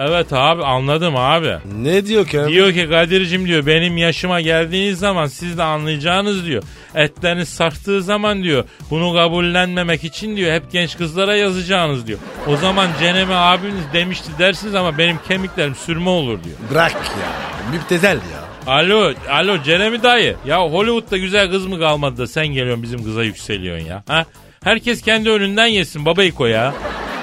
Evet 0.00 0.32
abi 0.32 0.64
anladım 0.64 1.16
abi. 1.16 1.56
Ne 1.82 2.06
diyor 2.06 2.26
ki? 2.26 2.44
Diyor 2.48 2.72
ki 2.72 2.88
Kadir'cim 2.90 3.46
diyor 3.46 3.66
benim 3.66 3.96
yaşıma 3.96 4.40
geldiğiniz 4.40 4.98
zaman 4.98 5.26
siz 5.26 5.58
de 5.58 5.62
anlayacağınız 5.62 6.44
diyor. 6.46 6.62
Etleriniz 6.94 7.48
sarktığı 7.48 8.02
zaman 8.02 8.42
diyor 8.42 8.64
bunu 8.90 9.14
kabullenmemek 9.14 10.04
için 10.04 10.36
diyor 10.36 10.52
hep 10.52 10.72
genç 10.72 10.98
kızlara 10.98 11.36
yazacağınız 11.36 12.06
diyor. 12.06 12.18
O 12.46 12.56
zaman 12.56 12.88
Ceneme 13.00 13.34
abiniz 13.34 13.84
demişti 13.92 14.30
dersiniz 14.38 14.74
ama 14.74 14.98
benim 14.98 15.18
kemiklerim 15.28 15.74
sürme 15.74 16.10
olur 16.10 16.38
diyor. 16.44 16.56
Bırak 16.70 16.92
ya. 16.92 17.28
Müptezel 17.72 18.16
ya. 18.16 18.47
Alo, 18.68 19.12
alo 19.30 19.62
Jeremy 19.64 20.02
dayı. 20.02 20.36
Ya 20.46 20.60
Hollywood'da 20.60 21.16
güzel 21.16 21.50
kız 21.50 21.66
mı 21.66 21.78
kalmadı 21.78 22.18
da 22.18 22.26
sen 22.26 22.46
geliyorsun 22.46 22.82
bizim 22.82 23.04
kıza 23.04 23.22
yükseliyorsun 23.22 23.86
ya. 23.86 24.02
Ha? 24.08 24.24
Herkes 24.64 25.02
kendi 25.02 25.30
önünden 25.30 25.66
yesin 25.66 26.06
babayko 26.06 26.46
ya. 26.46 26.74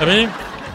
Efendim? 0.01 0.29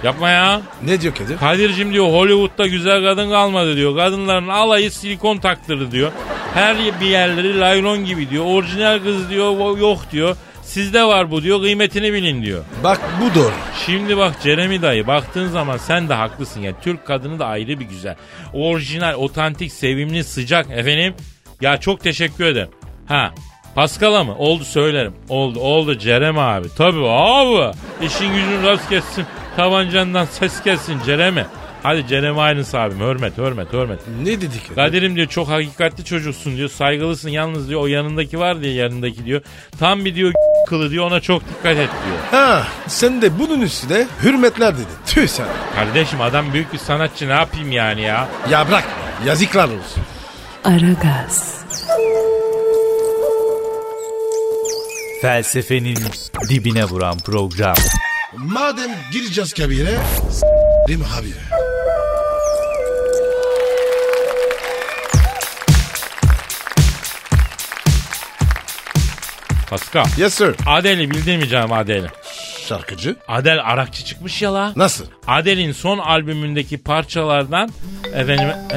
Yapma 0.05 0.31
ya. 0.31 0.63
Ne 0.85 1.01
diyor 1.01 1.15
Kadir? 1.15 1.39
Kadir'cim 1.39 1.93
diyor 1.93 2.07
Hollywood'da 2.07 2.67
güzel 2.67 3.03
kadın 3.03 3.31
kalmadı 3.31 3.77
diyor. 3.77 3.97
Kadınların 3.97 4.49
alayı 4.49 4.91
silikon 4.91 5.39
taktırdı 5.39 5.91
diyor. 5.91 6.13
Her 6.55 6.77
bir 7.01 7.07
yerleri 7.07 7.61
laylon 7.61 8.05
gibi 8.05 8.31
diyor. 8.31 8.45
Orijinal 8.45 8.99
kız 8.99 9.31
diyor 9.31 9.79
yok 9.79 9.99
diyor. 10.13 10.37
Sizde 10.71 11.05
var 11.05 11.31
bu 11.31 11.43
diyor 11.43 11.61
kıymetini 11.61 12.13
bilin 12.13 12.43
diyor. 12.43 12.65
Bak 12.85 13.01
bu 13.21 13.35
doğru. 13.35 13.53
Şimdi 13.87 14.17
bak 14.17 14.35
Jeremy 14.43 14.83
dayı 14.83 15.07
baktığın 15.07 15.49
zaman 15.49 15.77
sen 15.77 16.09
de 16.09 16.15
haklısın 16.15 16.61
ya. 16.61 16.81
Türk 16.81 17.07
kadını 17.07 17.39
da 17.39 17.47
ayrı 17.47 17.81
bir 17.81 17.85
güzel. 17.85 18.17
Orijinal, 18.53 19.15
otantik, 19.15 19.73
sevimli, 19.73 20.25
sıcak 20.25 20.71
efendim. 20.71 21.15
Ya 21.61 21.77
çok 21.77 22.01
teşekkür 22.01 22.45
ederim. 22.45 22.69
Ha 23.09 23.35
Paskal'a 23.75 24.25
mı? 24.25 24.35
Oldu 24.39 24.65
söylerim. 24.65 25.15
Oldu 25.29 25.61
oldu 25.61 25.99
Cerem 25.99 26.39
abi. 26.39 26.69
Tabii 26.77 27.09
abi. 27.09 27.77
İşin 28.03 28.33
gücün 28.33 28.63
rast 28.63 28.89
kessin. 28.89 29.27
Tabancandan 29.57 30.25
ses 30.25 30.63
gelsin 30.65 30.99
Cerem'e. 31.07 31.47
Hadi 31.83 32.07
Cerem 32.07 32.39
Ayrıns 32.39 32.75
abim 32.75 33.01
hürmet 33.01 33.39
hürmet 33.39 33.73
hürmet. 33.73 34.01
Ne 34.23 34.27
dedik? 34.27 34.63
Kadir? 34.69 34.75
Kadir'im 34.75 35.17
diyor 35.17 35.27
çok 35.27 35.49
hakikatli 35.49 36.05
çocuksun 36.05 36.57
diyor. 36.57 36.69
Saygılısın 36.69 37.29
yalnız 37.29 37.69
diyor 37.69 37.81
o 37.81 37.87
yanındaki 37.87 38.39
var 38.39 38.63
diye 38.63 38.75
yanındaki 38.75 39.25
diyor. 39.25 39.43
Tam 39.79 40.05
bir 40.05 40.15
diyor 40.15 40.33
kılı 40.69 40.91
diyor 40.91 41.07
ona 41.07 41.21
çok 41.21 41.43
dikkat 41.49 41.77
et 41.77 41.89
diyor. 42.07 42.19
Ha 42.31 42.67
sen 42.87 43.23
de 43.23 43.39
bunun 43.39 43.61
üstüne 43.61 44.07
hürmetler 44.23 44.75
dedin. 44.75 44.87
Tüh 45.07 45.27
sen. 45.29 45.47
Kardeşim 45.75 46.21
adam 46.21 46.53
büyük 46.53 46.73
bir 46.73 46.79
sanatçı 46.79 47.29
ne 47.29 47.33
yapayım 47.33 47.73
yani 47.73 48.03
ya? 48.03 48.29
Ya 48.51 48.69
bırak. 48.69 48.85
Yazıklar 49.27 49.65
olsun. 49.65 50.03
Aragaz, 50.65 51.61
Felsefenin 55.23 55.99
dibine 56.49 56.85
vuran 56.85 57.19
program. 57.19 57.75
Madem 58.37 58.91
gireceğiz 59.13 59.53
kabire. 59.55 59.99
S**rim 60.31 61.05
abi. 61.19 61.60
Pascal. 69.71 70.05
Yes 70.17 70.35
sir. 70.35 70.57
Adele'i 70.67 71.11
bildin 71.11 71.39
mi 71.39 71.49
canım 71.49 71.73
Adele? 71.73 72.07
Şarkıcı. 72.69 73.17
Adel 73.29 73.61
Arakçı 73.65 74.05
çıkmış 74.05 74.43
ya 74.43 74.55
la. 74.55 74.73
Nasıl? 74.77 75.05
Adele'in 75.27 75.73
son 75.73 75.99
albümündeki 75.99 76.83
parçalardan 76.83 77.71
efendim... 78.15 78.49
E, 78.73 78.77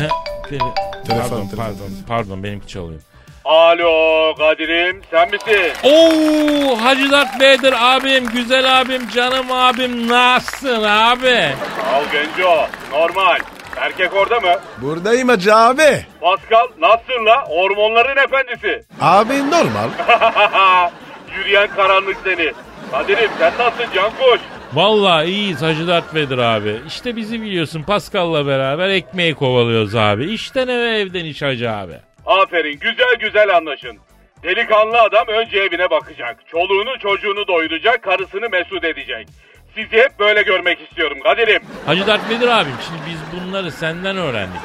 e, 0.56 0.58
pardon, 0.58 0.74
telefon. 1.08 1.48
pardon, 1.58 1.90
pardon 2.08 2.44
benimki 2.44 2.68
çalıyor. 2.68 3.02
Alo 3.46 4.36
Kadir'im 4.38 5.02
sen 5.12 5.32
misin? 5.32 5.74
Oo 5.84 6.78
Hacı 6.84 7.12
Dert 7.12 7.40
Bey'dir 7.40 7.74
abim, 7.96 8.26
güzel 8.34 8.82
abim, 8.82 9.10
canım 9.10 9.52
abim. 9.52 10.08
Nasılsın 10.08 10.84
abi? 10.84 11.56
Al 11.94 12.04
Genco 12.12 12.68
normal. 12.92 13.40
Erkek 13.84 14.14
orada 14.16 14.40
mı? 14.40 14.54
Buradayım 14.82 15.30
hacı 15.30 15.56
abi. 15.56 16.06
Pascal 16.22 16.68
nasılsın 16.80 17.26
la? 17.26 17.46
Hormonların 17.50 18.18
efendisi. 18.18 18.84
Abi 19.02 19.52
normal. 19.52 19.90
Yürüyen 21.38 21.68
karanlık 21.76 22.18
seni. 22.24 22.52
Kadir'im 22.92 23.30
sen 23.40 23.54
nasılsın 23.60 23.94
Cankuş? 23.96 24.42
Vallahi 24.74 25.26
iyiyiz 25.28 25.62
Hacı 25.62 25.88
Dert 25.88 26.16
Bey'dir 26.16 26.38
abi. 26.38 26.82
İşte 26.88 27.16
bizi 27.16 27.42
biliyorsun 27.42 27.84
Pascal'la 27.84 28.48
beraber 28.48 28.90
ekmeği 28.90 29.36
kovalıyoruz 29.36 29.96
abi. 29.96 30.32
İşten 30.32 30.68
eve 30.68 31.00
evden 31.00 31.26
iş 31.26 31.42
Hacı 31.42 31.72
abi. 31.72 31.94
Aferin 32.26 32.80
güzel 32.80 33.16
güzel 33.20 33.56
anlaşın. 33.58 33.98
Delikanlı 34.44 35.02
adam 35.02 35.28
önce 35.28 35.60
evine 35.60 35.90
bakacak. 35.90 36.38
Çoluğunu 36.52 37.00
çocuğunu 37.00 37.48
doyuracak, 37.48 38.04
karısını 38.04 38.50
mesut 38.50 38.84
edecek. 38.84 39.28
Sizi 39.76 39.98
hep 39.98 40.20
böyle 40.20 40.42
görmek 40.42 40.82
istiyorum 40.82 41.18
Kadir'im. 41.24 41.62
Hacı 41.86 42.08
Dert 42.08 42.30
Vedir 42.30 42.48
abim 42.48 42.74
şimdi 42.88 43.00
biz 43.10 43.42
bunları 43.42 43.72
senden 43.72 44.18
öğrendik. 44.18 44.62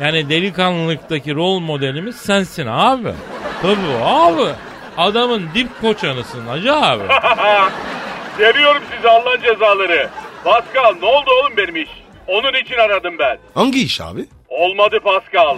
Yani 0.00 0.28
delikanlılıktaki 0.30 1.34
rol 1.34 1.58
modelimiz 1.58 2.16
sensin 2.16 2.66
abi. 2.66 3.12
Tabii 3.62 4.04
abi. 4.04 4.50
Adamın 4.96 5.48
dip 5.54 5.80
koçanısın 5.80 6.46
Hacı 6.46 6.74
abi. 6.74 7.02
Seviyorum 8.38 8.82
sizi 8.96 9.08
Allah'ın 9.08 9.40
cezaları. 9.42 10.08
Pascal 10.44 10.94
ne 11.00 11.06
oldu 11.06 11.30
oğlum 11.30 11.56
benim 11.56 11.76
iş? 11.76 11.88
Onun 12.26 12.52
için 12.54 12.74
aradım 12.74 13.18
ben. 13.18 13.38
Hangi 13.54 13.82
iş 13.84 14.00
abi? 14.00 14.24
Olmadı 14.48 15.00
Pascal. 15.04 15.56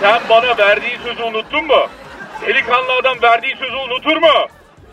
Sen 0.00 0.20
bana 0.30 0.58
verdiği 0.58 0.98
sözü 1.04 1.22
unuttun 1.22 1.66
mu? 1.66 1.86
Delikanlı 2.46 2.92
adam 3.02 3.22
verdiği 3.22 3.56
sözü 3.56 3.76
unutur 3.76 4.16
mu? 4.16 4.46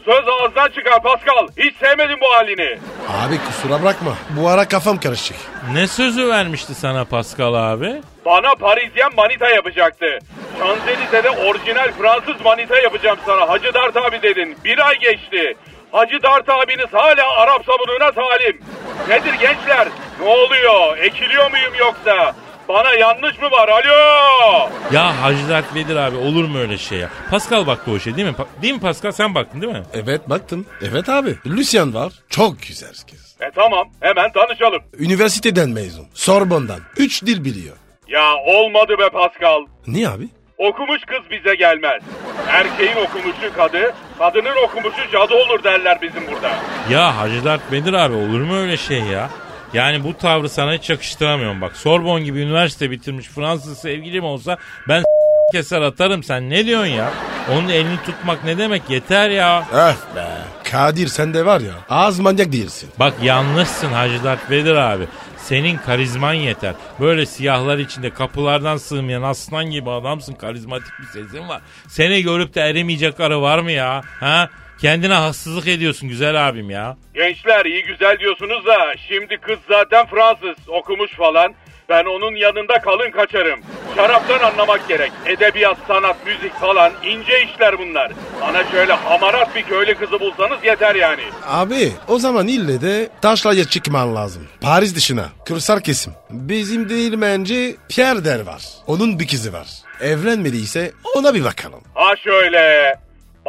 Söz 0.09 0.27
ağızdan 0.27 0.67
çıkar 0.67 1.03
Pascal. 1.03 1.47
Hiç 1.57 1.75
sevmedim 1.77 2.17
bu 2.21 2.33
halini. 2.35 2.79
Abi 3.09 3.37
kusura 3.47 3.81
bırakma. 3.83 4.13
Bu 4.29 4.49
ara 4.49 4.67
kafam 4.67 4.99
karışık. 4.99 5.37
ne 5.73 5.87
sözü 5.87 6.29
vermişti 6.29 6.75
sana 6.75 7.05
Pascal 7.05 7.53
abi? 7.53 8.01
Bana 8.25 8.55
Parisyen 8.55 9.15
manita 9.17 9.49
yapacaktı. 9.49 10.19
Şanzelize'de 10.59 11.29
orijinal 11.29 11.91
Fransız 11.91 12.41
manita 12.45 12.77
yapacağım 12.77 13.17
sana. 13.25 13.49
Hacı 13.49 13.73
Dert 13.73 13.97
abi 13.97 14.21
dedin. 14.21 14.57
Bir 14.63 14.87
ay 14.87 14.99
geçti. 14.99 15.57
Hacı 15.91 16.23
Dert 16.23 16.49
abiniz 16.49 16.93
hala 16.93 17.29
Arap 17.37 17.65
sabununa 17.65 18.11
talim. 18.11 18.61
Nedir 19.09 19.33
gençler? 19.33 19.87
Ne 20.21 20.27
oluyor? 20.27 20.97
Ekiliyor 20.97 21.51
muyum 21.51 21.73
yoksa? 21.79 22.35
Bana 22.69 22.93
yanlış 22.93 23.41
mı 23.41 23.51
var? 23.51 23.69
Alo! 23.69 24.69
Ya 24.91 25.21
Hacı 25.23 25.49
Dert 25.49 25.75
Vedir 25.75 25.95
abi 25.95 26.17
olur 26.17 26.43
mu 26.45 26.57
öyle 26.59 26.77
şey 26.77 26.97
ya? 26.99 27.09
Pascal 27.31 27.67
baktı 27.67 27.91
o 27.91 27.99
şey 27.99 28.15
değil 28.15 28.27
mi? 28.27 28.33
Pa- 28.33 28.61
değil 28.61 28.73
mi 28.73 28.79
Pascal 28.79 29.11
sen 29.11 29.35
baktın 29.35 29.61
değil 29.61 29.73
mi? 29.73 29.83
Evet 29.93 30.29
baktım. 30.29 30.65
Evet 30.89 31.09
abi. 31.09 31.35
Lucien 31.47 31.93
var. 31.93 32.13
Çok 32.29 32.61
güzel 32.67 32.89
kız. 33.11 33.35
E 33.41 33.51
tamam 33.55 33.87
hemen 33.99 34.31
tanışalım. 34.31 34.81
Üniversiteden 34.99 35.69
mezun. 35.69 36.07
Sorbon'dan. 36.13 36.79
Üç 36.97 37.23
dil 37.25 37.45
biliyor. 37.45 37.75
Ya 38.07 38.35
olmadı 38.35 38.95
be 38.99 39.09
Pascal. 39.09 39.65
Niye 39.87 40.09
abi? 40.09 40.27
Okumuş 40.57 41.01
kız 41.07 41.19
bize 41.31 41.55
gelmez. 41.55 42.01
Erkeğin 42.47 42.95
okumuşu 42.95 43.53
kadı, 43.55 43.93
kadının 44.19 44.63
okumuşu 44.65 45.11
cadı 45.11 45.33
olur 45.33 45.63
derler 45.63 46.01
bizim 46.01 46.27
burada. 46.27 46.51
Ya 46.91 47.17
Hacı 47.17 47.45
Dert 47.45 47.71
Bedir 47.71 47.93
abi 47.93 48.15
olur 48.15 48.41
mu 48.41 48.55
öyle 48.57 48.77
şey 48.77 48.99
ya? 48.99 49.29
Yani 49.73 50.03
bu 50.03 50.17
tavrı 50.17 50.49
sana 50.49 50.73
hiç 50.73 50.89
yakıştıramıyorum 50.89 51.61
bak. 51.61 51.77
Sorbon 51.77 52.23
gibi 52.23 52.39
üniversite 52.39 52.91
bitirmiş 52.91 53.27
Fransız 53.27 53.77
sevgilim 53.77 54.23
olsa 54.23 54.57
ben 54.87 55.03
keser 55.51 55.81
atarım 55.81 56.23
sen 56.23 56.49
ne 56.49 56.65
diyorsun 56.65 56.87
ya? 56.91 57.11
Onun 57.51 57.69
elini 57.69 57.97
tutmak 58.05 58.43
ne 58.43 58.57
demek 58.57 58.89
yeter 58.89 59.29
ya. 59.29 59.65
Öf 59.73 60.15
be. 60.15 60.27
Kadir 60.71 61.07
sen 61.07 61.33
de 61.33 61.45
var 61.45 61.61
ya 61.61 61.71
az 61.89 62.19
manyak 62.19 62.51
değilsin. 62.51 62.89
Bak 62.99 63.13
yanlışsın 63.23 63.87
Hacı 63.87 64.23
Dert 64.23 64.51
Vedir 64.51 64.75
abi. 64.75 65.03
Senin 65.37 65.77
karizman 65.77 66.33
yeter. 66.33 66.73
Böyle 66.99 67.25
siyahlar 67.25 67.77
içinde 67.77 68.09
kapılardan 68.09 68.77
sığmayan 68.77 69.21
aslan 69.21 69.65
gibi 69.65 69.89
adamsın. 69.89 70.33
Karizmatik 70.33 70.91
bir 70.99 71.05
sesin 71.05 71.47
var. 71.49 71.61
Seni 71.87 72.23
görüp 72.23 72.55
de 72.55 72.61
eremeyecek 72.61 73.19
arı 73.19 73.41
var 73.41 73.59
mı 73.59 73.71
ya? 73.71 74.01
Ha? 74.19 74.49
Kendine 74.81 75.13
haksızlık 75.13 75.67
ediyorsun 75.67 76.09
güzel 76.09 76.47
abim 76.49 76.69
ya. 76.69 76.97
Gençler 77.13 77.65
iyi 77.65 77.83
güzel 77.83 78.19
diyorsunuz 78.19 78.65
da 78.65 78.77
şimdi 79.07 79.37
kız 79.37 79.57
zaten 79.69 80.05
Fransız 80.05 80.69
okumuş 80.69 81.11
falan. 81.11 81.53
Ben 81.89 82.05
onun 82.05 82.35
yanında 82.35 82.81
kalın 82.81 83.11
kaçarım. 83.11 83.59
Şaraptan 83.95 84.39
anlamak 84.39 84.87
gerek. 84.87 85.11
Edebiyat, 85.25 85.77
sanat, 85.87 86.25
müzik 86.25 86.53
falan 86.53 86.91
ince 87.03 87.43
işler 87.43 87.79
bunlar. 87.79 88.11
Bana 88.41 88.71
şöyle 88.71 88.93
hamarat 88.93 89.55
bir 89.55 89.63
köylü 89.63 89.95
kızı 89.95 90.19
bulsanız 90.19 90.63
yeter 90.65 90.95
yani. 90.95 91.21
Abi 91.45 91.91
o 92.07 92.19
zaman 92.19 92.47
ille 92.47 92.81
de 92.81 93.09
taşlaya 93.21 93.65
çıkman 93.65 94.15
lazım. 94.15 94.47
Paris 94.61 94.95
dışına. 94.95 95.25
Kırsal 95.45 95.79
kesim. 95.79 96.13
Bizim 96.29 96.89
değirmenci 96.89 97.75
Pierre 97.89 98.25
Der 98.25 98.39
var. 98.39 98.61
Onun 98.87 99.19
bir 99.19 99.27
kızı 99.27 99.53
var. 99.53 99.67
Evlenmediyse 100.01 100.91
ona 101.15 101.33
bir 101.33 101.43
bakalım. 101.43 101.81
Ha 101.93 102.15
şöyle. 102.15 102.95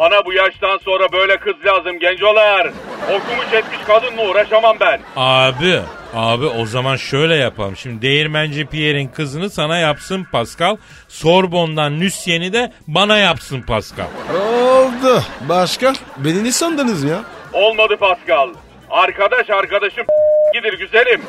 Bana 0.00 0.24
bu 0.24 0.32
yaştan 0.32 0.78
sonra 0.84 1.12
böyle 1.12 1.36
kız 1.36 1.54
lazım 1.66 1.98
gencolar. 1.98 2.66
Okumuş 3.04 3.52
etmiş 3.52 3.78
kadınla 3.86 4.28
uğraşamam 4.30 4.76
ben. 4.80 5.00
Abi, 5.16 5.80
abi 6.14 6.46
o 6.46 6.66
zaman 6.66 6.96
şöyle 6.96 7.36
yapalım. 7.36 7.76
Şimdi 7.76 8.02
Değirmenci 8.02 8.66
Pierre'in 8.66 9.08
kızını 9.08 9.50
sana 9.50 9.78
yapsın 9.78 10.26
Pascal. 10.32 10.76
Sorbon'dan 11.08 12.00
Nüsyen'i 12.00 12.52
de 12.52 12.72
bana 12.88 13.18
yapsın 13.18 13.62
Pascal. 13.62 14.06
Oldu. 14.34 15.22
Başka? 15.48 15.92
Beni 16.16 16.44
ne 16.44 16.52
sandınız 16.52 17.04
ya? 17.04 17.18
Olmadı 17.52 17.96
Pascal. 17.96 18.48
Arkadaş 18.90 19.50
arkadaşım 19.50 20.06
gidir 20.54 20.78
güzelim. 20.78 21.22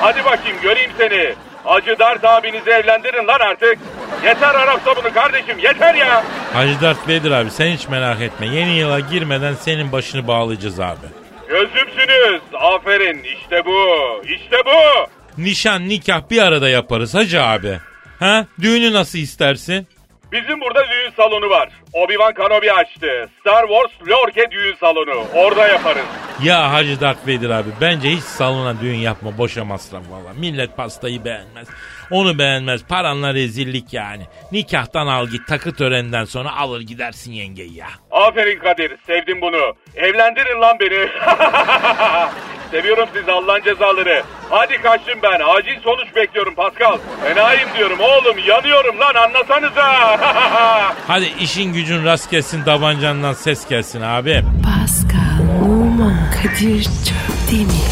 Hadi 0.00 0.24
bakayım 0.24 0.56
göreyim 0.62 0.90
seni. 0.98 1.34
Hacı 1.64 1.98
Dert 1.98 2.24
abinizi 2.24 2.70
evlendirin 2.70 3.26
lan 3.26 3.40
artık. 3.40 3.78
Yeter 4.24 4.54
Arap 4.54 4.80
sabunu 4.84 5.14
kardeşim 5.14 5.58
yeter 5.58 5.94
ya. 5.94 6.24
Hacı 6.52 6.80
Dert 6.80 7.08
Vedir 7.08 7.30
abi 7.30 7.50
sen 7.50 7.66
hiç 7.66 7.88
merak 7.88 8.20
etme. 8.20 8.46
Yeni 8.46 8.70
yıla 8.78 9.00
girmeden 9.00 9.54
senin 9.54 9.92
başını 9.92 10.26
bağlayacağız 10.28 10.80
abi. 10.80 11.06
Gözümsünüz. 11.48 12.42
Aferin 12.54 13.22
işte 13.22 13.64
bu. 13.66 13.86
İşte 14.24 14.56
bu. 14.66 15.06
Nişan 15.42 15.88
nikah 15.88 16.30
bir 16.30 16.42
arada 16.42 16.68
yaparız 16.68 17.14
hacı 17.14 17.42
abi. 17.42 17.78
Ha? 18.18 18.46
Düğünü 18.60 18.92
nasıl 18.92 19.18
istersin? 19.18 19.86
Bizim 20.32 20.60
burada 20.60 20.80
düğün 20.90 21.10
salonu 21.16 21.50
var. 21.50 21.68
Obi-Wan 21.92 22.34
Kenobi 22.34 22.72
açtı. 22.72 23.30
Star 23.40 23.66
Wars 23.68 24.08
Lorke 24.08 24.50
düğün 24.50 24.74
salonu. 24.74 25.24
Orada 25.34 25.68
yaparız. 25.68 26.04
Ya 26.42 26.72
Hacı 26.72 27.00
Dert 27.00 27.26
Vedir 27.26 27.50
abi 27.50 27.68
bence 27.80 28.08
hiç 28.10 28.22
salona 28.22 28.80
düğün 28.80 28.96
yapma 28.96 29.38
boşa 29.38 29.64
masraf 29.64 30.02
valla. 30.10 30.32
Millet 30.38 30.76
pastayı 30.76 31.24
beğenmez. 31.24 31.68
Onu 32.10 32.38
beğenmez. 32.38 32.86
Paranla 32.86 33.34
rezillik 33.34 33.92
yani. 33.92 34.22
Nikahtan 34.52 35.06
al 35.06 35.26
git 35.26 35.46
takı 35.48 35.74
töreninden 35.74 36.24
sonra 36.24 36.56
alır 36.56 36.80
gidersin 36.80 37.32
yengeyi 37.32 37.76
ya. 37.76 37.88
Aferin 38.10 38.58
Kadir. 38.58 38.96
Sevdim 39.06 39.40
bunu. 39.40 39.74
Evlendirin 39.96 40.60
lan 40.60 40.76
beni. 40.80 41.08
Seviyorum 42.72 43.08
sizi 43.14 43.32
Allah'ın 43.32 43.62
cezaları. 43.62 44.22
Hadi 44.50 44.82
kaçtım 44.82 45.18
ben. 45.22 45.40
Acil 45.56 45.80
sonuç 45.84 46.16
bekliyorum 46.16 46.54
Pascal. 46.54 46.98
Fenayım 47.24 47.68
diyorum 47.78 47.98
oğlum. 48.00 48.38
Yanıyorum 48.46 49.00
lan 49.00 49.14
anlasanıza. 49.14 49.86
Hadi 51.06 51.32
işin 51.40 51.72
gücün 51.72 52.04
rast 52.04 52.30
gelsin 52.30 52.64
tabancandan 52.64 53.32
ses 53.32 53.68
gelsin 53.68 54.00
abi. 54.00 54.42
Pascal, 54.64 55.64
Oman, 55.64 56.16
Kadir 56.42 56.82
çok 56.84 57.50
değil 57.50 57.66
mi? 57.66 57.72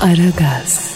Aragaz. 0.00 0.95